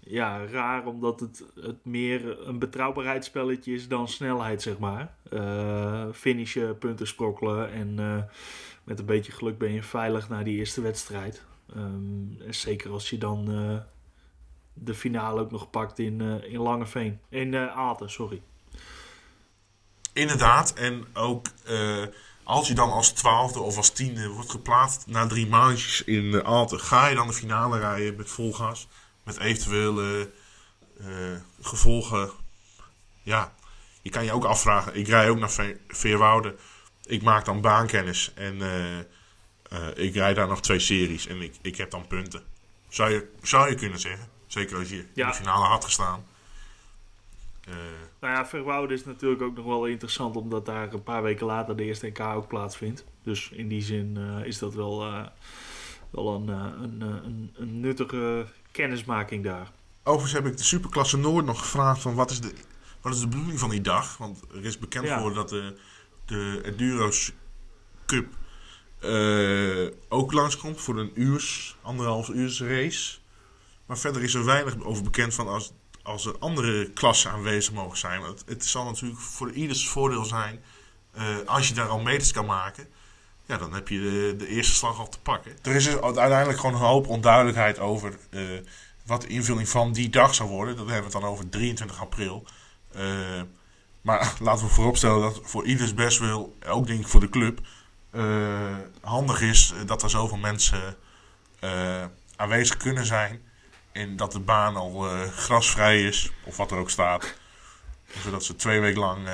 ja, 0.00 0.46
raar, 0.46 0.86
omdat 0.86 1.20
het, 1.20 1.44
het 1.60 1.84
meer 1.84 2.48
een 2.48 2.58
betrouwbaarheidsspelletje 2.58 3.72
is 3.72 3.88
dan 3.88 4.08
snelheid, 4.08 4.62
zeg 4.62 4.78
maar. 4.78 5.14
Uh, 5.32 6.06
finishen, 6.12 6.78
punten 6.78 7.06
sprokkelen 7.06 7.72
en 7.72 7.96
uh, 8.00 8.22
met 8.84 8.98
een 8.98 9.06
beetje 9.06 9.32
geluk 9.32 9.58
ben 9.58 9.72
je 9.72 9.82
veilig 9.82 10.28
naar 10.28 10.44
die 10.44 10.58
eerste 10.58 10.80
wedstrijd. 10.80 11.44
Ehm, 11.74 12.52
zeker 12.52 12.90
als 12.90 13.10
je 13.10 13.18
dan 13.18 13.48
de 14.80 14.94
finale 14.94 15.40
ook 15.40 15.50
nog 15.50 15.70
pakt 15.70 15.98
in, 15.98 16.42
in 16.42 16.60
Langeveen. 16.60 17.20
In 17.28 17.56
Aalten, 17.56 18.10
sorry. 18.10 18.42
Inderdaad, 20.12 20.72
en 20.72 21.06
ook 21.14 21.46
als 22.42 22.68
je 22.68 22.74
dan 22.74 22.90
als 22.90 23.10
twaalfde 23.10 23.60
of 23.60 23.76
als 23.76 23.90
tiende 23.90 24.28
wordt 24.28 24.50
geplaatst 24.50 25.06
na 25.06 25.26
drie 25.26 25.46
maandjes 25.46 26.04
in 26.04 26.24
uh, 26.24 26.38
Aalten, 26.38 26.80
ga 26.80 27.06
je 27.06 27.14
dan 27.14 27.26
de 27.26 27.32
finale 27.32 27.78
rijden 27.78 28.16
met 28.16 28.30
vol 28.30 28.52
gas, 28.52 28.88
met 29.22 29.38
eventuele 29.38 30.30
gevolgen. 31.60 32.30
Ja, 33.22 33.52
je 34.02 34.10
kan 34.10 34.24
je 34.24 34.32
ook 34.32 34.44
afvragen. 34.44 34.94
Ik 34.94 35.08
rij 35.08 35.30
ook 35.30 35.38
naar 35.38 35.50
Ve 35.50 35.76
Veerwoude. 35.88 36.56
Ik 37.04 37.22
maak 37.22 37.44
dan 37.44 37.60
baankennis. 37.60 38.32
En 38.34 38.54
uh, 38.54 39.88
ik 39.94 40.14
rijd 40.14 40.36
daar 40.36 40.48
nog 40.48 40.60
twee 40.60 40.78
series. 40.78 41.26
En 41.26 41.42
ik, 41.42 41.54
ik 41.62 41.76
heb 41.76 41.90
dan 41.90 42.06
punten. 42.06 42.42
Zou 42.88 43.10
je, 43.10 43.32
zou 43.42 43.68
je 43.68 43.74
kunnen 43.74 43.98
zeggen. 43.98 44.28
Zeker 44.48 44.78
als 44.78 44.88
je 44.88 44.96
in 44.96 45.26
de 45.26 45.34
finale 45.34 45.64
had 45.64 45.84
gestaan. 45.84 46.24
Uh, 47.68 47.74
nou 48.20 48.34
ja, 48.34 48.46
Verwoude 48.46 48.94
is 48.94 49.04
natuurlijk 49.04 49.42
ook 49.42 49.56
nog 49.56 49.64
wel 49.64 49.86
interessant. 49.86 50.36
Omdat 50.36 50.66
daar 50.66 50.92
een 50.92 51.02
paar 51.02 51.22
weken 51.22 51.46
later 51.46 51.76
de 51.76 51.84
eerste 51.84 52.06
NK 52.06 52.20
ook 52.20 52.48
plaatsvindt. 52.48 53.04
Dus 53.22 53.50
in 53.50 53.68
die 53.68 53.82
zin 53.82 54.16
is 54.44 54.58
dat 54.58 54.74
wel, 54.74 54.98
wel 56.10 56.34
een, 56.34 56.48
een, 56.48 57.00
een, 57.00 57.50
een 57.54 57.80
nuttige 57.80 58.46
kennismaking 58.70 59.44
daar. 59.44 59.70
Overigens 60.02 60.32
heb 60.32 60.46
ik 60.46 60.56
de 60.56 60.64
Superklasse 60.64 61.18
Noord 61.18 61.44
nog 61.44 61.58
gevraagd 61.58 62.00
van 62.00 62.14
wat 62.14 62.30
is 62.30 62.40
de 62.40 62.52
wat 63.00 63.14
is 63.14 63.20
de 63.20 63.28
bedoeling 63.28 63.58
van 63.58 63.70
die 63.70 63.80
dag? 63.80 64.16
Want 64.16 64.42
er 64.54 64.64
is 64.64 64.78
bekend 64.78 65.04
ja. 65.04 65.20
voor 65.20 65.34
dat 65.34 65.48
de, 65.48 65.78
de 66.24 66.60
Enduro's 66.64 67.32
Cup 68.06 68.26
ook 70.08 70.32
langskomt 70.32 70.80
voor 70.80 70.98
een 70.98 71.10
uurs, 71.14 71.76
anderhalf 71.82 72.28
uurs 72.28 72.62
race. 72.62 73.18
Maar 73.88 73.98
verder 73.98 74.22
is 74.22 74.34
er 74.34 74.44
weinig 74.44 74.84
over 74.84 75.02
bekend 75.02 75.34
van 75.34 75.48
als, 75.48 75.72
als 76.02 76.26
er 76.26 76.38
andere 76.38 76.90
klassen 76.90 77.30
aanwezig 77.30 77.72
mogen 77.72 77.98
zijn. 77.98 78.22
Het, 78.22 78.42
het 78.46 78.64
zal 78.64 78.84
natuurlijk 78.84 79.20
voor 79.20 79.50
ieders 79.50 79.88
voordeel 79.88 80.24
zijn 80.24 80.62
uh, 81.18 81.24
als 81.44 81.68
je 81.68 81.74
daar 81.74 81.88
al 81.88 82.00
meters 82.00 82.32
kan 82.32 82.46
maken. 82.46 82.86
Ja, 83.46 83.56
dan 83.56 83.72
heb 83.74 83.88
je 83.88 84.00
de, 84.00 84.34
de 84.38 84.48
eerste 84.48 84.74
slag 84.74 84.98
al 84.98 85.08
te 85.08 85.20
pakken. 85.20 85.52
Er 85.62 85.74
is 85.74 85.84
dus 85.84 86.00
uiteindelijk 86.00 86.58
gewoon 86.58 86.74
een 86.74 86.80
hoop 86.80 87.06
onduidelijkheid 87.06 87.78
over 87.78 88.18
uh, 88.30 88.42
wat 89.06 89.22
de 89.22 89.28
invulling 89.28 89.68
van 89.68 89.92
die 89.92 90.08
dag 90.08 90.34
zou 90.34 90.48
worden. 90.48 90.76
Dat 90.76 90.88
hebben 90.88 91.10
we 91.10 91.16
het 91.16 91.22
dan 91.22 91.32
over 91.32 91.48
23 91.48 92.00
april. 92.00 92.44
Uh, 92.96 93.02
maar 94.00 94.34
laten 94.40 94.66
we 94.66 94.72
vooropstellen 94.72 95.20
dat 95.20 95.40
voor 95.42 95.64
ieders 95.64 95.94
best 95.94 96.18
wil, 96.18 96.56
ook 96.66 96.86
denk 96.86 97.00
ik 97.00 97.08
voor 97.08 97.20
de 97.20 97.28
club, 97.28 97.60
handig 99.00 99.40
is 99.40 99.72
dat 99.86 100.02
er 100.02 100.10
zoveel 100.10 100.36
mensen 100.36 100.96
aanwezig 102.36 102.76
kunnen 102.76 103.06
zijn. 103.06 103.47
En 103.92 104.16
dat 104.16 104.32
de 104.32 104.40
baan 104.40 104.76
al 104.76 105.00
grasvrij 105.30 106.02
is, 106.02 106.30
of 106.44 106.56
wat 106.56 106.70
er 106.70 106.78
ook 106.78 106.90
staat. 106.90 107.34
Zodat 108.22 108.44
ze 108.44 108.56
twee 108.56 108.80
weken 108.80 109.00
lang 109.00 109.28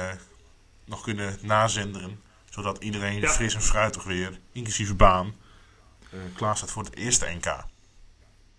nog 0.85 1.03
kunnen 1.03 1.39
nazenderen. 1.43 2.21
Zodat 2.51 2.83
iedereen 2.83 3.21
ja. 3.21 3.29
fris 3.29 3.55
en 3.55 3.63
fruitig 3.63 4.05
weer, 4.05 4.39
inclusief 4.53 4.89
de 4.89 4.95
baan, 4.95 5.35
klaar 6.35 6.57
staat 6.57 6.71
voor 6.71 6.85
het 6.85 6.97
eerste 6.97 7.27
NK. 7.27 7.65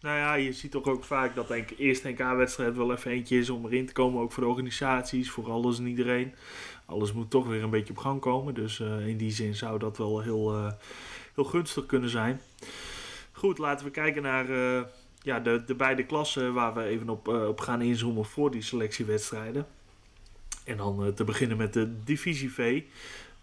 Nou 0.05 0.17
ja, 0.17 0.33
je 0.33 0.53
ziet 0.53 0.71
toch 0.71 0.85
ook 0.85 1.03
vaak 1.03 1.35
dat 1.35 1.47
denk 1.47 1.71
ik 1.71 1.79
eerst 1.79 2.03
NK-wedstrijd 2.03 2.75
wel 2.75 2.91
even 2.91 3.11
eentje 3.11 3.37
is 3.37 3.49
om 3.49 3.65
erin 3.65 3.85
te 3.85 3.93
komen. 3.93 4.21
Ook 4.21 4.31
voor 4.31 4.43
de 4.43 4.49
organisaties, 4.49 5.31
voor 5.31 5.51
alles 5.51 5.77
en 5.77 5.87
iedereen. 5.87 6.35
Alles 6.85 7.13
moet 7.13 7.29
toch 7.29 7.47
weer 7.47 7.63
een 7.63 7.69
beetje 7.69 7.93
op 7.93 7.99
gang 7.99 8.21
komen. 8.21 8.53
Dus 8.53 8.79
uh, 8.79 9.07
in 9.07 9.17
die 9.17 9.31
zin 9.31 9.55
zou 9.55 9.79
dat 9.79 9.97
wel 9.97 10.21
heel, 10.21 10.57
uh, 10.57 10.71
heel 11.35 11.43
gunstig 11.43 11.85
kunnen 11.85 12.09
zijn. 12.09 12.41
Goed, 13.31 13.57
laten 13.57 13.85
we 13.85 13.91
kijken 13.91 14.21
naar 14.21 14.49
uh, 14.49 14.81
ja, 15.25 15.39
de, 15.39 15.63
de 15.65 15.75
beide 15.75 16.03
klassen 16.03 16.53
waar 16.53 16.73
we 16.73 16.83
even 16.83 17.09
op, 17.09 17.27
op 17.27 17.59
gaan 17.59 17.81
inzoomen 17.81 18.25
voor 18.25 18.51
die 18.51 18.61
selectiewedstrijden. 18.61 19.67
En 20.63 20.77
dan 20.77 21.13
te 21.13 21.23
beginnen 21.23 21.57
met 21.57 21.73
de 21.73 22.03
Divisie 22.03 22.53
V. 22.53 22.83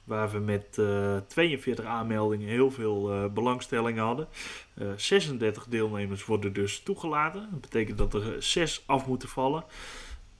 Waar 0.04 0.30
we 0.30 0.38
met 0.38 0.76
uh, 0.78 1.16
eh, 1.16 1.22
42 1.26 1.84
aanmeldingen 1.84 2.48
heel 2.48 2.70
veel 2.70 3.14
uh, 3.14 3.32
belangstelling 3.32 3.98
hadden. 3.98 4.28
Uh, 4.74 4.90
eh, 4.90 4.98
36 4.98 5.66
deelnemers 5.66 6.24
worden 6.24 6.52
dus 6.52 6.80
toegelaten. 6.80 7.48
Dat 7.50 7.60
betekent 7.60 7.98
dat 7.98 8.14
er 8.14 8.42
6 8.42 8.82
af 8.86 9.06
moeten 9.06 9.28
vallen. 9.28 9.64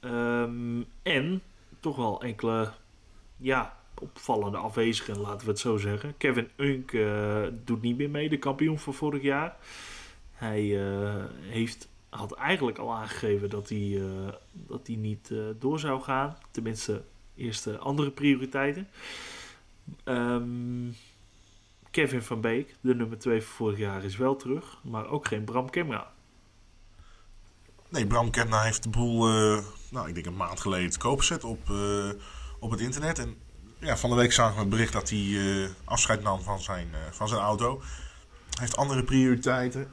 Um, 0.00 0.87
en 1.02 1.42
toch 1.81 1.96
wel 1.96 2.22
enkele 2.22 2.72
ja, 3.37 3.76
opvallende 3.98 4.59
afwezigen, 4.59 5.18
laten 5.18 5.46
we 5.46 5.52
het 5.52 5.61
zo 5.61 5.76
zeggen. 5.76 6.14
Kevin 6.16 6.48
Unk 6.57 6.92
doet 7.64 7.83
niet 7.83 7.96
meer 7.96 8.11
mee, 8.11 8.28
de 8.28 8.38
kampioen 8.38 8.78
van 8.78 8.94
vorig 8.94 9.22
jaar. 9.22 9.57
Hij 10.42 10.62
heeft, 11.40 11.88
had 12.09 12.33
eigenlijk 12.33 12.78
al 12.78 12.94
aangegeven 12.94 13.50
dat 13.50 13.68
hij, 13.68 14.02
dat 14.52 14.87
hij 14.87 14.96
niet 14.96 15.33
door 15.59 15.78
zou 15.78 16.02
gaan. 16.02 16.37
Tenminste, 16.50 17.02
eerste 17.35 17.78
andere 17.78 18.11
prioriteiten. 18.11 18.88
Um, 20.05 20.96
Kevin 21.90 22.22
van 22.22 22.40
Beek, 22.40 22.74
de 22.81 22.94
nummer 22.94 23.18
2 23.18 23.42
van 23.42 23.55
vorig 23.55 23.78
jaar, 23.78 24.05
is 24.05 24.16
wel 24.16 24.37
terug. 24.37 24.78
Maar 24.83 25.07
ook 25.07 25.26
geen 25.26 25.44
Bram 25.44 25.70
Kemna. 25.70 26.11
Nee, 27.88 28.07
Bram 28.07 28.31
Kemna 28.31 28.62
heeft 28.62 28.83
de 28.83 28.88
boel, 28.88 29.26
nou, 29.90 30.09
ik 30.09 30.14
denk 30.14 30.26
een 30.26 30.37
maand 30.37 30.61
geleden 30.61 30.90
te 30.90 30.98
koop 30.98 31.18
gezet 31.18 31.44
op, 31.44 32.70
het 32.70 32.81
internet. 32.81 33.18
En 33.18 33.37
ja, 33.78 33.96
van 33.96 34.11
de 34.11 34.16
week 34.16 34.33
zagen 34.33 34.55
we 34.55 34.61
het 34.61 34.70
bericht 34.70 34.92
dat 34.92 35.11
hij 35.11 35.68
afscheid 35.85 36.22
nam 36.22 36.40
van 36.40 36.61
zijn, 36.61 36.88
van 37.11 37.28
zijn 37.28 37.40
auto. 37.40 37.81
Hij 38.50 38.61
heeft 38.61 38.76
andere 38.76 39.05
prioriteiten. 39.05 39.90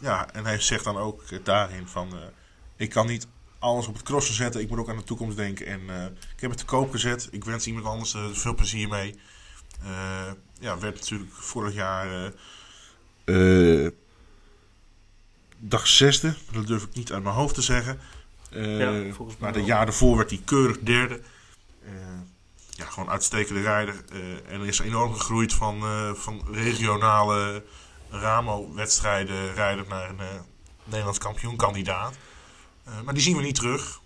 Ja, 0.00 0.32
en 0.32 0.44
hij 0.44 0.60
zegt 0.60 0.84
dan 0.84 0.96
ook 0.96 1.44
daarin 1.44 1.88
van... 1.88 2.12
ik 2.76 2.90
kan 2.90 3.06
niet 3.06 3.26
alles 3.64 3.86
op 3.86 3.94
het 3.94 4.02
crossen 4.02 4.34
zetten. 4.34 4.60
Ik 4.60 4.68
moet 4.68 4.78
ook 4.78 4.88
aan 4.88 4.96
de 4.96 5.04
toekomst 5.04 5.36
denken. 5.36 5.66
En 5.66 5.80
uh, 5.80 6.04
ik 6.04 6.40
heb 6.40 6.50
het 6.50 6.58
te 6.58 6.64
koop 6.64 6.90
gezet. 6.90 7.28
Ik 7.30 7.44
wens 7.44 7.66
iemand 7.66 7.86
anders 7.86 8.14
uh, 8.14 8.26
veel 8.32 8.54
plezier 8.54 8.88
mee. 8.88 9.14
Uh, 9.84 10.32
ja, 10.60 10.78
werd 10.78 10.94
natuurlijk 10.94 11.32
vorig 11.32 11.74
jaar 11.74 12.32
dag 15.58 15.86
zesde. 15.86 16.34
Dat 16.52 16.66
durf 16.66 16.82
ik 16.82 16.94
niet 16.94 17.12
uit 17.12 17.22
mijn 17.22 17.34
hoofd 17.34 17.54
te 17.54 17.62
zeggen. 17.62 18.00
Ja, 18.50 19.02
maar 19.38 19.52
de 19.52 19.64
jaar 19.64 19.84
daarvoor 19.84 20.16
werd 20.16 20.30
hij 20.30 20.40
keurig 20.44 20.78
derde. 20.78 21.20
ja, 22.70 22.84
gewoon 22.84 23.10
uitstekende 23.10 23.60
rijder. 23.60 23.94
en 24.48 24.60
er 24.60 24.66
is 24.66 24.78
enorm 24.78 25.14
gegroeid 25.14 25.52
van, 25.52 25.82
van 26.16 26.42
regionale 26.52 27.64
Ramo-wedstrijden 28.10 29.54
rijder 29.54 29.86
naar 29.88 30.10
een 30.10 30.44
Nederlands 30.84 31.18
kampioenkandidaat. 31.18 32.16
Uh, 32.88 33.00
maar 33.00 33.14
die 33.14 33.22
zien 33.22 33.36
we 33.36 33.42
niet 33.42 33.54
terug. 33.54 34.00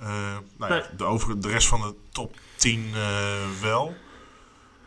Uh, 0.00 0.36
nou 0.56 0.74
ja, 0.74 0.90
de, 0.96 1.04
over, 1.04 1.40
de 1.40 1.48
rest 1.48 1.68
van 1.68 1.80
de 1.80 1.94
top 2.12 2.36
10 2.56 2.80
uh, 2.80 3.42
eh, 3.42 3.50
wel. 3.60 3.96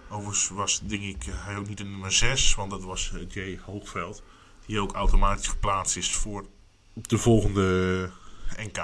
Overigens 0.10 0.50
was, 0.50 0.80
denk 0.84 1.02
ik, 1.02 1.26
hij 1.30 1.58
ook 1.58 1.68
niet 1.68 1.80
in 1.80 1.92
nummer 1.92 2.12
6, 2.12 2.56
want 2.56 2.72
dat 2.72 2.84
was 2.84 3.12
Jay 3.30 3.60
Hoogveld. 3.66 4.24
Die 4.66 4.80
ook 4.80 4.94
automatisch 4.94 5.48
geplaatst 5.48 5.96
is 5.96 6.16
voor 6.16 6.46
de 6.94 7.18
volgende 7.18 8.10
NK. 8.58 8.78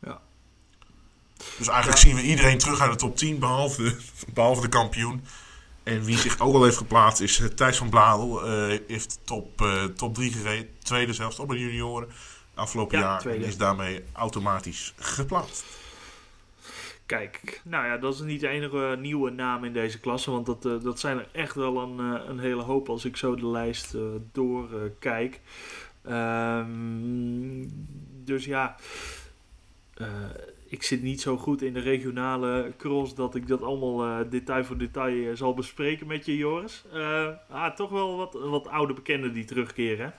Ja. 0.00 0.20
Dus 1.58 1.68
eigenlijk 1.68 1.98
zien 1.98 2.14
we 2.14 2.22
iedereen 2.22 2.58
terug 2.58 2.80
uit 2.80 2.92
de 2.92 2.98
top 2.98 3.16
10, 3.16 3.38
behalve 3.38 3.82
de, 3.82 3.98
behalve 4.32 4.60
de 4.60 4.68
kampioen. 4.68 5.24
En 5.88 6.04
wie 6.04 6.18
zich 6.18 6.40
ook 6.40 6.54
al 6.54 6.64
heeft 6.64 6.76
geplaatst 6.76 7.20
is 7.20 7.42
Thijs 7.54 7.76
van 7.76 7.90
Bladel. 7.90 8.48
Uh, 8.48 8.78
heeft 8.86 9.20
top, 9.24 9.60
uh, 9.60 9.84
top 9.84 10.14
3 10.14 10.32
gereden. 10.32 10.68
Tweede 10.78 11.12
zelfs 11.12 11.38
op 11.38 11.48
de 11.48 11.58
junioren. 11.58 12.08
Afgelopen 12.54 12.98
jaar. 12.98 13.26
En 13.26 13.42
is 13.42 13.56
daarmee 13.56 14.04
automatisch 14.12 14.94
geplaatst. 14.98 15.64
Kijk, 17.06 17.60
nou 17.64 17.86
ja, 17.86 17.96
dat 17.96 18.14
is 18.14 18.20
niet 18.20 18.40
de 18.40 18.48
enige 18.48 18.96
nieuwe 19.00 19.30
naam 19.30 19.64
in 19.64 19.72
deze 19.72 20.00
klasse. 20.00 20.30
Want 20.30 20.46
dat, 20.46 20.64
uh, 20.66 20.82
dat 20.82 21.00
zijn 21.00 21.18
er 21.18 21.28
echt 21.32 21.54
wel 21.54 21.78
een, 21.78 21.98
een 21.98 22.38
hele 22.38 22.62
hoop 22.62 22.88
als 22.88 23.04
ik 23.04 23.16
zo 23.16 23.34
de 23.34 23.46
lijst 23.46 23.94
doorkijk. 24.32 25.40
Um, 26.06 27.70
dus 28.24 28.44
ja 28.44 28.76
ik 30.68 30.82
zit 30.82 31.02
niet 31.02 31.20
zo 31.20 31.36
goed 31.36 31.62
in 31.62 31.72
de 31.72 31.80
regionale 31.80 32.72
cross 32.78 33.14
dat 33.14 33.34
ik 33.34 33.48
dat 33.48 33.62
allemaal 33.62 34.06
uh, 34.06 34.30
detail 34.30 34.64
voor 34.64 34.78
detail 34.78 35.14
uh, 35.14 35.36
zal 35.36 35.54
bespreken 35.54 36.06
met 36.06 36.26
je, 36.26 36.36
Joris. 36.36 36.84
Uh, 36.94 37.28
ah, 37.48 37.74
toch 37.74 37.90
wel 37.90 38.16
wat, 38.16 38.32
wat 38.32 38.68
oude 38.68 38.94
bekenden 38.94 39.32
die 39.32 39.44
terugkeren. 39.44 40.14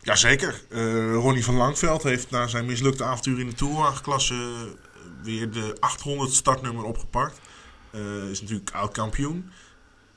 Jazeker. 0.00 0.62
Ronnie 1.12 1.44
van 1.44 1.54
Langveld 1.54 2.02
heeft 2.02 2.30
na 2.30 2.46
zijn 2.46 2.66
mislukte 2.66 3.04
avontuur 3.04 3.40
in 3.40 3.46
de 3.46 3.54
Tourwagenklasse 3.54 4.34
weer 5.22 5.50
de 5.50 5.76
800 5.80 6.32
startnummer 6.32 6.84
opgepakt. 6.84 7.40
is 8.30 8.40
natuurlijk 8.40 8.70
oud 8.70 8.92
kampioen. 8.92 9.50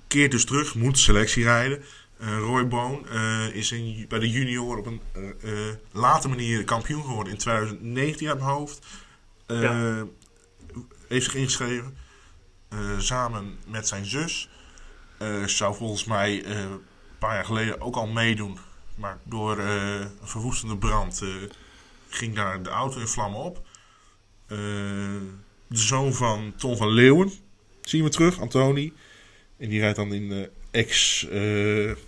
Keert 0.08 0.32
dus 0.32 0.46
terug, 0.46 0.76
moet 0.76 1.00
selectie 1.00 1.44
rijden. 1.44 1.84
Uh, 2.22 2.38
Roy 2.38 2.68
Boon 2.68 3.06
uh, 3.12 3.56
is 3.56 3.72
in, 3.72 4.06
bij 4.08 4.20
de 4.20 4.30
junior 4.30 4.78
op 4.78 4.86
een 4.86 5.02
uh, 5.44 5.60
late 5.92 6.28
manier 6.28 6.64
kampioen 6.64 7.04
geworden 7.04 7.34
in 7.34 7.40
2019 7.40 8.28
uit 8.28 8.40
mijn 8.40 8.50
hoofd. 8.50 8.86
Ja. 9.48 10.06
Heeft 11.08 11.26
zich 11.26 11.36
ingeschreven 11.36 11.98
samen 12.98 13.58
met 13.68 13.88
zijn 13.88 14.06
zus. 14.06 14.50
zou 15.46 15.76
volgens 15.76 16.06
mij 16.06 16.46
een 16.46 16.82
paar 17.20 17.34
jaar 17.34 17.46
geleden 17.46 17.82
ook 17.82 17.96
al 17.96 18.08
meedoen. 18.08 18.58
Maar 18.96 19.18
door 19.24 19.60
een 19.60 20.10
verwoestende 20.22 20.78
brand 20.78 21.24
ging 22.10 22.36
daar 22.36 22.64
de 22.64 22.70
auto 22.70 23.00
in 23.00 23.08
vlammen 23.08 23.40
op. 23.40 23.68
de 24.48 25.28
zoon 25.68 26.14
van 26.14 26.54
Tom 26.58 26.78
van 26.78 26.90
Leeuwen 26.90 27.32
zien 27.82 28.04
we 28.04 28.10
terug, 28.10 28.40
Antoni. 28.40 28.94
En 29.58 29.70
die 29.70 29.80
rijdt 29.80 29.96
dan 29.96 30.14
in 30.14 30.50
ex 30.72 31.20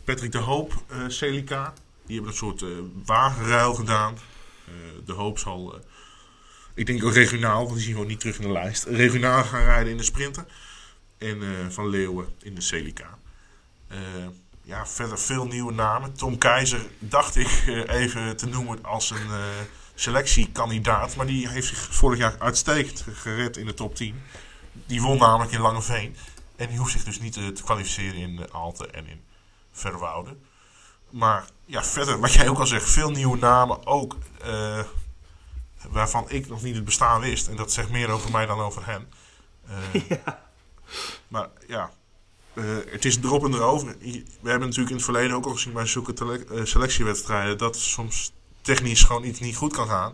Patrick 0.04 0.32
de 0.32 0.38
Hoop 0.38 0.84
Celica. 1.08 1.74
Die 2.06 2.16
hebben 2.16 2.32
een 2.32 2.38
soort 2.38 2.64
wagenruil 3.06 3.74
gedaan. 3.74 4.18
de 5.06 5.14
Hoop 5.14 5.40
zal 5.40 5.80
ik 6.74 6.86
denk 6.86 7.04
ook 7.04 7.14
regionaal, 7.14 7.64
want 7.64 7.76
die 7.76 7.84
zien 7.84 8.00
we 8.00 8.06
niet 8.06 8.20
terug 8.20 8.36
in 8.36 8.42
de 8.42 8.52
lijst. 8.52 8.84
Regionaal 8.84 9.44
gaan 9.44 9.64
rijden 9.64 9.92
in 9.92 9.98
de 9.98 10.04
Sprinter. 10.04 10.46
En 11.18 11.72
Van 11.72 11.90
Leeuwen 11.90 12.28
in 12.42 12.56
de 12.56 12.62
Celica. 12.62 13.18
Ja, 14.64 14.88
verder 14.88 15.20
veel 15.20 15.48
nieuwe 15.48 15.74
namen. 15.74 16.14
Tom 16.14 16.38
Keizer 16.38 16.82
dacht 17.00 17.36
ik 17.36 17.64
even 17.88 18.38
te 18.38 18.48
noemen 18.48 18.84
als 18.84 19.10
een 19.10 19.28
selectiekandidaat. 19.96 21.16
Maar 21.16 21.28
die 21.28 21.50
heeft 21.50 21.68
zich 21.68 21.78
vorig 21.78 22.20
jaar 22.20 22.36
uitstekend 22.40 23.06
gered 23.14 23.58
in 23.58 23.66
de 23.66 23.74
top 23.74 23.96
10. 23.96 24.22
Die 24.86 25.02
won 25.02 25.18
namelijk 25.18 25.52
in 25.52 25.60
Langeveen. 25.60 26.16
En 26.58 26.68
die 26.68 26.78
hoeft 26.78 26.92
zich 26.92 27.04
dus 27.04 27.20
niet 27.20 27.34
te 27.34 27.64
kwalificeren 27.64 28.16
in 28.16 28.52
Alten 28.52 28.94
en 28.94 29.08
in 29.08 29.22
Verwoude. 29.72 30.38
Maar 31.10 31.46
ja, 31.66 31.84
verder, 31.84 32.20
wat 32.20 32.34
jij 32.34 32.50
ook 32.50 32.60
al 32.60 32.68
zegt, 32.68 32.90
veel 32.90 33.10
nieuwe 33.10 33.38
namen. 33.38 33.86
Ook 33.86 34.16
waarvan 35.90 36.30
ik 36.30 36.48
nog 36.48 36.64
niet 36.64 36.76
het 36.76 36.86
bestaan 36.86 37.22
wist. 37.22 37.48
En 37.48 37.56
dat 37.56 37.72
zegt 37.72 37.90
meer 37.90 38.10
over 38.10 38.32
mij 38.32 38.46
dan 38.46 38.60
over 38.60 38.86
hen. 38.86 39.10
Uh, 39.70 40.04
ja. 40.10 40.44
Maar 41.28 41.50
ja, 41.68 41.92
uh, 42.54 42.78
het 42.86 43.06
is 43.06 43.18
erop 43.18 43.46
en 43.46 43.54
erover. 43.54 43.96
We 44.00 44.50
hebben 44.50 44.68
natuurlijk 44.68 44.90
in 44.90 44.96
het 44.96 45.04
verleden 45.04 45.36
ook 45.36 45.46
al 45.46 45.54
gezien 45.54 45.74
bij 45.74 45.86
zulke 45.86 46.46
uh, 46.52 46.66
selectiewedstrijden 46.66 47.58
dat 47.58 47.76
soms 47.76 48.34
technisch 48.62 49.04
gewoon 49.04 49.24
iets 49.24 49.40
niet 49.40 49.56
goed 49.56 49.74
kan 49.74 49.88
gaan. 49.88 50.14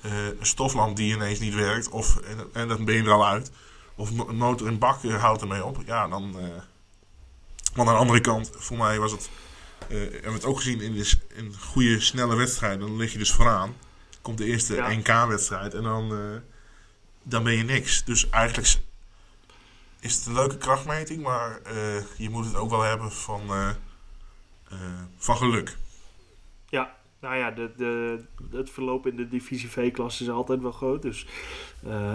een 0.00 0.36
stoflamp 0.40 0.96
die 0.96 1.14
ineens 1.14 1.38
niet 1.38 1.54
werkt, 1.54 1.88
of, 1.88 2.16
en, 2.16 2.48
en 2.52 2.68
dan 2.68 2.84
ben 2.84 2.94
je 2.94 3.02
er 3.02 3.12
al 3.12 3.26
uit. 3.26 3.50
Of 3.96 4.10
een 4.10 4.36
motor 4.36 4.66
in 4.66 4.78
bak 4.78 5.02
houdt 5.02 5.42
ermee 5.42 5.64
op. 5.64 5.78
Ja, 5.86 6.08
dan. 6.08 6.32
want 7.74 7.88
aan 7.88 7.94
de 7.94 8.00
andere 8.00 8.20
kant, 8.20 8.50
voor 8.54 8.76
mij 8.76 8.98
was 8.98 9.12
het. 9.12 9.30
we 9.88 10.08
hebben 10.12 10.32
het 10.32 10.44
ook 10.44 10.56
gezien 10.56 10.80
in, 10.80 10.92
de, 10.92 11.12
in 11.34 11.54
goede, 11.60 12.00
snelle 12.00 12.36
wedstrijden. 12.36 12.80
Dan 12.80 12.96
lig 12.96 13.12
je 13.12 13.18
dus 13.18 13.32
vooraan 13.32 13.74
komt 14.22 14.38
de 14.38 14.44
eerste 14.44 14.84
NK-wedstrijd 14.88 15.74
en 15.74 15.82
dan, 15.82 16.12
dan 17.22 17.42
ben 17.42 17.52
je 17.52 17.64
niks. 17.64 18.04
Dus 18.04 18.30
eigenlijk 18.30 18.68
is 20.00 20.14
het 20.14 20.26
een 20.26 20.34
leuke 20.34 20.56
krachtmeting, 20.56 21.22
maar 21.22 21.60
uh, 21.66 22.02
je 22.16 22.30
moet 22.30 22.44
het 22.44 22.54
ook 22.54 22.70
wel 22.70 22.82
hebben 22.82 23.12
van, 23.12 23.42
uh, 23.50 23.70
van 25.16 25.36
geluk. 25.36 25.76
Ja, 26.68 26.96
nou 27.24 27.36
ja, 27.36 27.50
de, 27.50 27.70
de, 27.76 28.18
het 28.50 28.70
verloop 28.70 29.06
in 29.06 29.16
de 29.16 29.28
divisie 29.28 29.70
V-klasse 29.70 30.22
is 30.22 30.30
altijd 30.30 30.62
wel 30.62 30.72
groot. 30.72 31.02
Dus 31.02 31.26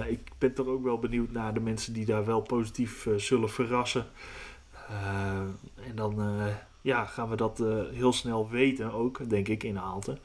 ik 0.08 0.20
ben 0.38 0.54
toch 0.54 0.68
ook 0.68 0.84
wel 0.84 1.00
benieuwd 1.00 1.32
naar 1.32 1.54
de 1.54 1.60
mensen 1.60 1.94
die 1.94 2.06
daar 2.06 2.26
wel 2.26 2.42
positief 2.42 3.08
zullen 3.18 3.50
verrassen. 3.50 4.06
en 5.76 5.96
dan 5.96 6.22
ja, 6.82 7.06
gaan 7.06 7.30
we 7.30 7.36
dat 7.36 7.60
uh, 7.60 7.84
heel 7.92 8.14
snel 8.14 8.50
weten 8.50 8.94
ook, 8.94 9.30
denk 9.30 9.48
ik, 9.48 9.64
in 9.64 9.80
Aalten. 9.80 10.20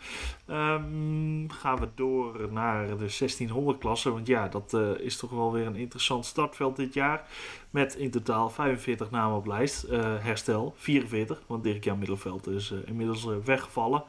Um, 0.51 1.51
gaan 1.51 1.79
we 1.79 1.88
door 1.95 2.53
naar 2.53 2.87
de 2.87 2.97
1600 2.97 3.79
klasse, 3.79 4.11
want 4.11 4.27
ja, 4.27 4.49
dat 4.49 4.73
uh, 4.73 4.99
is 4.99 5.17
toch 5.17 5.31
wel 5.31 5.53
weer 5.53 5.67
een 5.67 5.77
interessant 5.77 6.27
startveld 6.27 6.77
dit 6.77 6.95
jaar. 6.95 7.29
Met 7.71 7.95
in 7.95 8.11
totaal 8.11 8.51
45 8.51 9.11
namen 9.11 9.37
op 9.37 9.47
lijst. 9.47 9.85
Uh, 9.85 10.01
herstel, 10.19 10.75
44, 10.77 11.43
want 11.47 11.62
Dirk-Jan 11.64 11.99
Middelveld 11.99 12.47
is 12.47 12.75
inmiddels 12.85 13.27
weggevallen. 13.45 14.05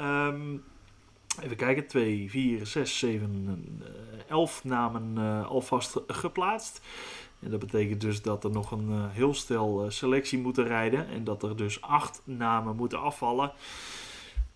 Um, 0.00 0.62
Even 1.42 1.56
kijken, 1.56 1.86
2, 1.86 2.30
4, 2.30 2.66
6, 2.66 2.98
7, 2.98 3.82
11 4.28 4.64
namen 4.64 5.18
alvast 5.46 6.00
geplaatst. 6.06 6.80
En 7.46 7.52
dat 7.52 7.60
betekent 7.60 8.00
dus 8.00 8.22
dat 8.22 8.44
er 8.44 8.50
nog 8.50 8.70
een 8.70 8.88
uh, 8.90 9.04
heel 9.08 9.34
stel 9.34 9.84
uh, 9.84 9.90
selectie 9.90 10.38
moeten 10.38 10.64
rijden. 10.66 11.08
En 11.08 11.24
dat 11.24 11.42
er 11.42 11.56
dus 11.56 11.80
acht 11.80 12.22
namen 12.24 12.76
moeten 12.76 13.00
afvallen 13.00 13.52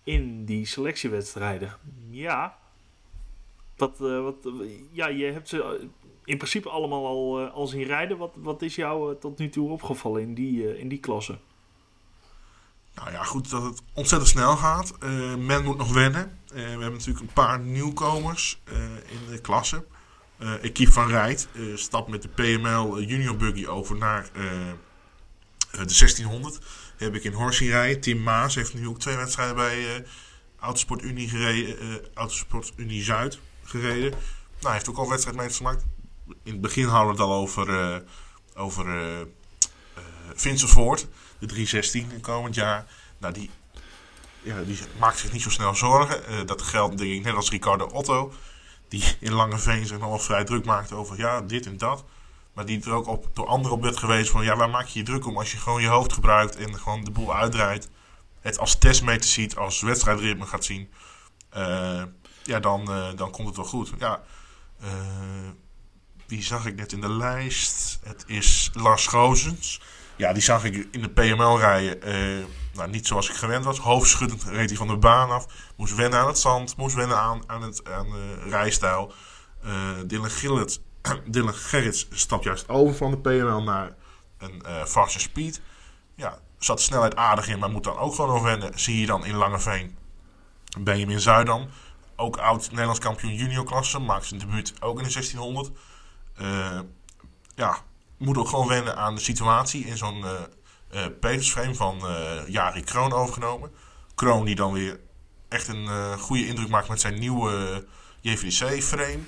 in 0.03 0.45
die 0.45 0.65
selectiewedstrijden. 0.65 1.77
Ja, 2.09 2.57
wat, 3.77 3.97
uh, 4.01 4.23
wat, 4.23 4.35
ja 4.91 5.07
je 5.07 5.25
hebt 5.25 5.49
ze 5.49 5.89
in 6.25 6.37
principe 6.37 6.69
allemaal 6.69 7.05
al, 7.05 7.39
al 7.39 7.67
zien 7.67 7.83
rijden. 7.83 8.17
Wat, 8.17 8.33
wat 8.35 8.61
is 8.61 8.75
jou 8.75 9.17
tot 9.19 9.37
nu 9.37 9.49
toe 9.49 9.69
opgevallen 9.69 10.21
in 10.21 10.33
die, 10.33 10.79
in 10.79 10.87
die 10.87 10.99
klasse? 10.99 11.37
Nou 12.95 13.11
ja, 13.11 13.23
goed 13.23 13.49
dat 13.49 13.63
het 13.63 13.81
ontzettend 13.93 14.31
snel 14.31 14.55
gaat. 14.55 14.97
men 15.37 15.63
moet 15.63 15.77
nog 15.77 15.93
wennen. 15.93 16.39
we 16.53 16.59
hebben 16.59 16.91
natuurlijk 16.91 17.19
een 17.19 17.33
paar 17.33 17.59
nieuwkomers 17.59 18.61
in 19.05 19.31
de 19.31 19.41
klasse. 19.41 19.83
Uh, 20.41 20.53
eh, 20.53 20.63
Equipe 20.63 20.91
van 20.91 21.07
Rijt 21.07 21.47
uh, 21.53 21.77
stapt 21.77 22.07
met 22.07 22.21
de 22.21 22.27
PML 22.27 22.97
eh, 22.97 23.09
Junior 23.09 23.35
Buggy 23.35 23.65
over 23.65 23.97
naar 23.97 24.29
de 24.33 24.75
1600. 25.71 26.59
heb 26.97 27.15
ik 27.15 27.23
in 27.23 27.33
Horsie 27.33 27.69
rijden. 27.69 28.01
Tim 28.01 28.23
Maas 28.23 28.55
heeft 28.55 28.73
nu 28.73 28.87
ook 28.87 28.99
twee 28.99 29.15
wedstrijden 29.15 29.55
bij 29.55 30.05
Autosport 30.59 31.01
Unie 31.01 31.29
gereden. 31.29 32.01
Autosport 32.13 32.73
Unie 32.75 33.03
Zuid 33.03 33.39
gereden. 33.63 34.09
Nou, 34.09 34.19
hij 34.61 34.71
heeft 34.71 34.89
ook 34.89 34.97
al 34.97 35.09
wedstrijd 35.09 35.37
mee 35.37 35.49
gemaakt. 35.49 35.85
In 36.43 36.51
het 36.51 36.61
begin 36.61 36.85
hadden 36.85 37.15
we 37.15 37.21
het 37.21 37.31
al 37.31 37.37
over, 37.37 38.03
over 38.55 38.85
Vincent 40.35 40.71
Voort. 40.71 41.07
De 41.39 41.45
316 41.45 42.11
in 42.11 42.21
komend 42.21 42.55
jaar. 42.55 42.85
Nou, 43.17 43.33
die, 43.33 43.49
ja, 44.41 44.61
die 44.61 44.79
maakt 44.99 45.19
zich 45.19 45.31
niet 45.31 45.41
zo 45.41 45.49
snel 45.49 45.75
zorgen. 45.75 46.45
dat 46.45 46.61
geldt 46.61 46.97
denk 46.97 47.11
ik 47.11 47.23
net 47.23 47.35
als 47.35 47.49
Ricardo 47.49 47.85
Otto 47.85 48.33
die 48.91 49.15
in 49.19 49.33
Lange 49.33 49.57
Veen 49.57 49.85
zich 49.85 49.99
nog 49.99 50.23
vrij 50.23 50.43
druk 50.43 50.65
maakte 50.65 50.95
over 50.95 51.17
ja, 51.17 51.41
dit 51.41 51.65
en 51.65 51.77
dat. 51.77 52.03
Maar 52.53 52.65
die 52.65 52.83
er 52.83 52.91
ook 52.91 53.07
op, 53.07 53.29
door 53.33 53.47
anderen 53.47 53.77
op 53.77 53.83
werd 53.83 53.97
geweest 53.97 54.31
van 54.31 54.43
ja, 54.43 54.55
waar 54.55 54.69
maak 54.69 54.87
je 54.87 54.99
je 54.99 55.05
druk 55.05 55.25
om 55.25 55.37
als 55.37 55.51
je 55.51 55.57
gewoon 55.57 55.81
je 55.81 55.87
hoofd 55.87 56.13
gebruikt 56.13 56.55
en 56.55 56.79
gewoon 56.79 57.03
de 57.03 57.11
boel 57.11 57.35
uitdraait. 57.35 57.89
Het 58.39 58.59
als 58.59 58.75
testmeter 58.77 59.29
ziet, 59.29 59.55
als 59.55 59.81
wedstrijdritme 59.81 60.45
gaat 60.45 60.65
zien. 60.65 60.89
Uh, 61.57 62.03
ja, 62.43 62.59
dan, 62.59 62.81
uh, 62.91 63.07
dan 63.15 63.31
komt 63.31 63.47
het 63.47 63.55
wel 63.55 63.65
goed. 63.65 63.91
Ja, 63.99 64.21
uh, 64.83 64.89
wie 66.27 66.43
zag 66.43 66.65
ik 66.65 66.75
net 66.75 66.91
in 66.91 67.01
de 67.01 67.09
lijst? 67.09 67.99
Het 68.03 68.23
is 68.27 68.69
Lars 68.73 69.07
Gozens. 69.07 69.81
Ja, 70.21 70.33
die 70.33 70.41
zag 70.41 70.63
ik 70.63 70.87
in 70.91 71.01
de 71.01 71.09
PML 71.09 71.59
rijden. 71.59 72.09
Uh, 72.09 72.45
nou, 72.73 72.89
niet 72.89 73.07
zoals 73.07 73.29
ik 73.29 73.35
gewend 73.35 73.65
was. 73.65 73.79
Hoofdschuddend 73.79 74.43
reed 74.43 74.69
hij 74.69 74.77
van 74.77 74.87
de 74.87 74.97
baan 74.97 75.29
af. 75.29 75.45
Moest 75.75 75.95
wennen 75.95 76.19
aan 76.19 76.27
het 76.27 76.37
zand. 76.37 76.77
Moest 76.77 76.95
wennen 76.95 77.17
aan, 77.17 77.43
aan, 77.45 77.61
het, 77.61 77.75
de 77.85 78.35
rijstijl. 78.49 79.13
Uh, 79.65 79.71
Dylan, 80.05 80.29
Gillet, 80.29 80.81
Dylan 81.25 81.53
Gerrits 81.53 82.07
stapt 82.11 82.43
juist 82.43 82.69
over 82.69 82.95
van 82.95 83.11
de 83.11 83.17
PML 83.17 83.63
naar 83.63 83.95
een 84.37 84.63
uh, 84.65 84.83
faster 84.83 85.21
speed. 85.21 85.61
Ja, 86.15 86.39
zat 86.57 86.81
snelheid 86.81 87.15
aardig 87.15 87.47
in, 87.47 87.59
maar 87.59 87.71
moet 87.71 87.83
dan 87.83 87.97
ook 87.97 88.15
gewoon 88.15 88.33
nog 88.33 88.43
wennen. 88.43 88.79
Zie 88.79 88.99
je 88.99 89.05
dan 89.05 89.25
in 89.25 89.35
Langeveen. 89.35 89.97
Benjamin 90.79 91.19
Zuidam. 91.19 91.69
Ook 92.15 92.37
oud 92.37 92.69
Nederlands 92.69 92.99
kampioen 92.99 93.33
junior 93.33 93.65
klasse. 93.65 93.99
Maakt 93.99 94.25
zijn 94.25 94.39
debuut 94.39 94.73
ook 94.81 94.97
in 94.97 95.03
de 95.03 95.13
1600. 95.13 95.71
Uh, 96.41 96.79
ja, 97.55 97.77
moet 98.21 98.37
ook 98.37 98.47
gewoon 98.47 98.67
wennen 98.67 98.97
aan 98.97 99.15
de 99.15 99.21
situatie 99.21 99.85
in 99.85 99.97
zo'n 99.97 100.23
uh, 100.93 101.05
Petersframe 101.19 101.75
van 101.75 101.99
uh, 102.03 102.47
Jari 102.47 102.83
Kroon 102.83 103.13
overgenomen. 103.13 103.71
Kroon 104.15 104.45
die 104.45 104.55
dan 104.55 104.73
weer 104.73 104.99
echt 105.49 105.67
een 105.67 106.17
goede 106.19 106.47
indruk 106.47 106.69
maakt 106.69 106.89
met 106.89 107.01
zijn 107.01 107.19
nieuwe 107.19 107.85
JVDC-frame. 108.21 109.19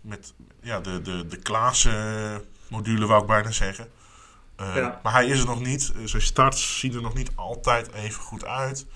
met 0.00 0.34
ja, 0.60 0.80
de, 0.80 1.02
de, 1.02 1.26
de 1.26 1.36
Klaas-module 1.36 3.06
wou 3.06 3.20
ik 3.20 3.26
bijna 3.26 3.50
zeggen. 3.50 3.90
Ja. 4.56 5.00
Maar 5.02 5.12
hij 5.12 5.26
is 5.26 5.40
er 5.40 5.46
nog 5.46 5.60
niet. 5.60 5.92
zijn 6.04 6.22
starts 6.22 6.78
zien 6.78 6.94
er 6.94 7.02
nog 7.02 7.14
niet 7.14 7.30
altijd 7.34 7.92
even 7.92 8.22
goed 8.22 8.44
uit. 8.44 8.86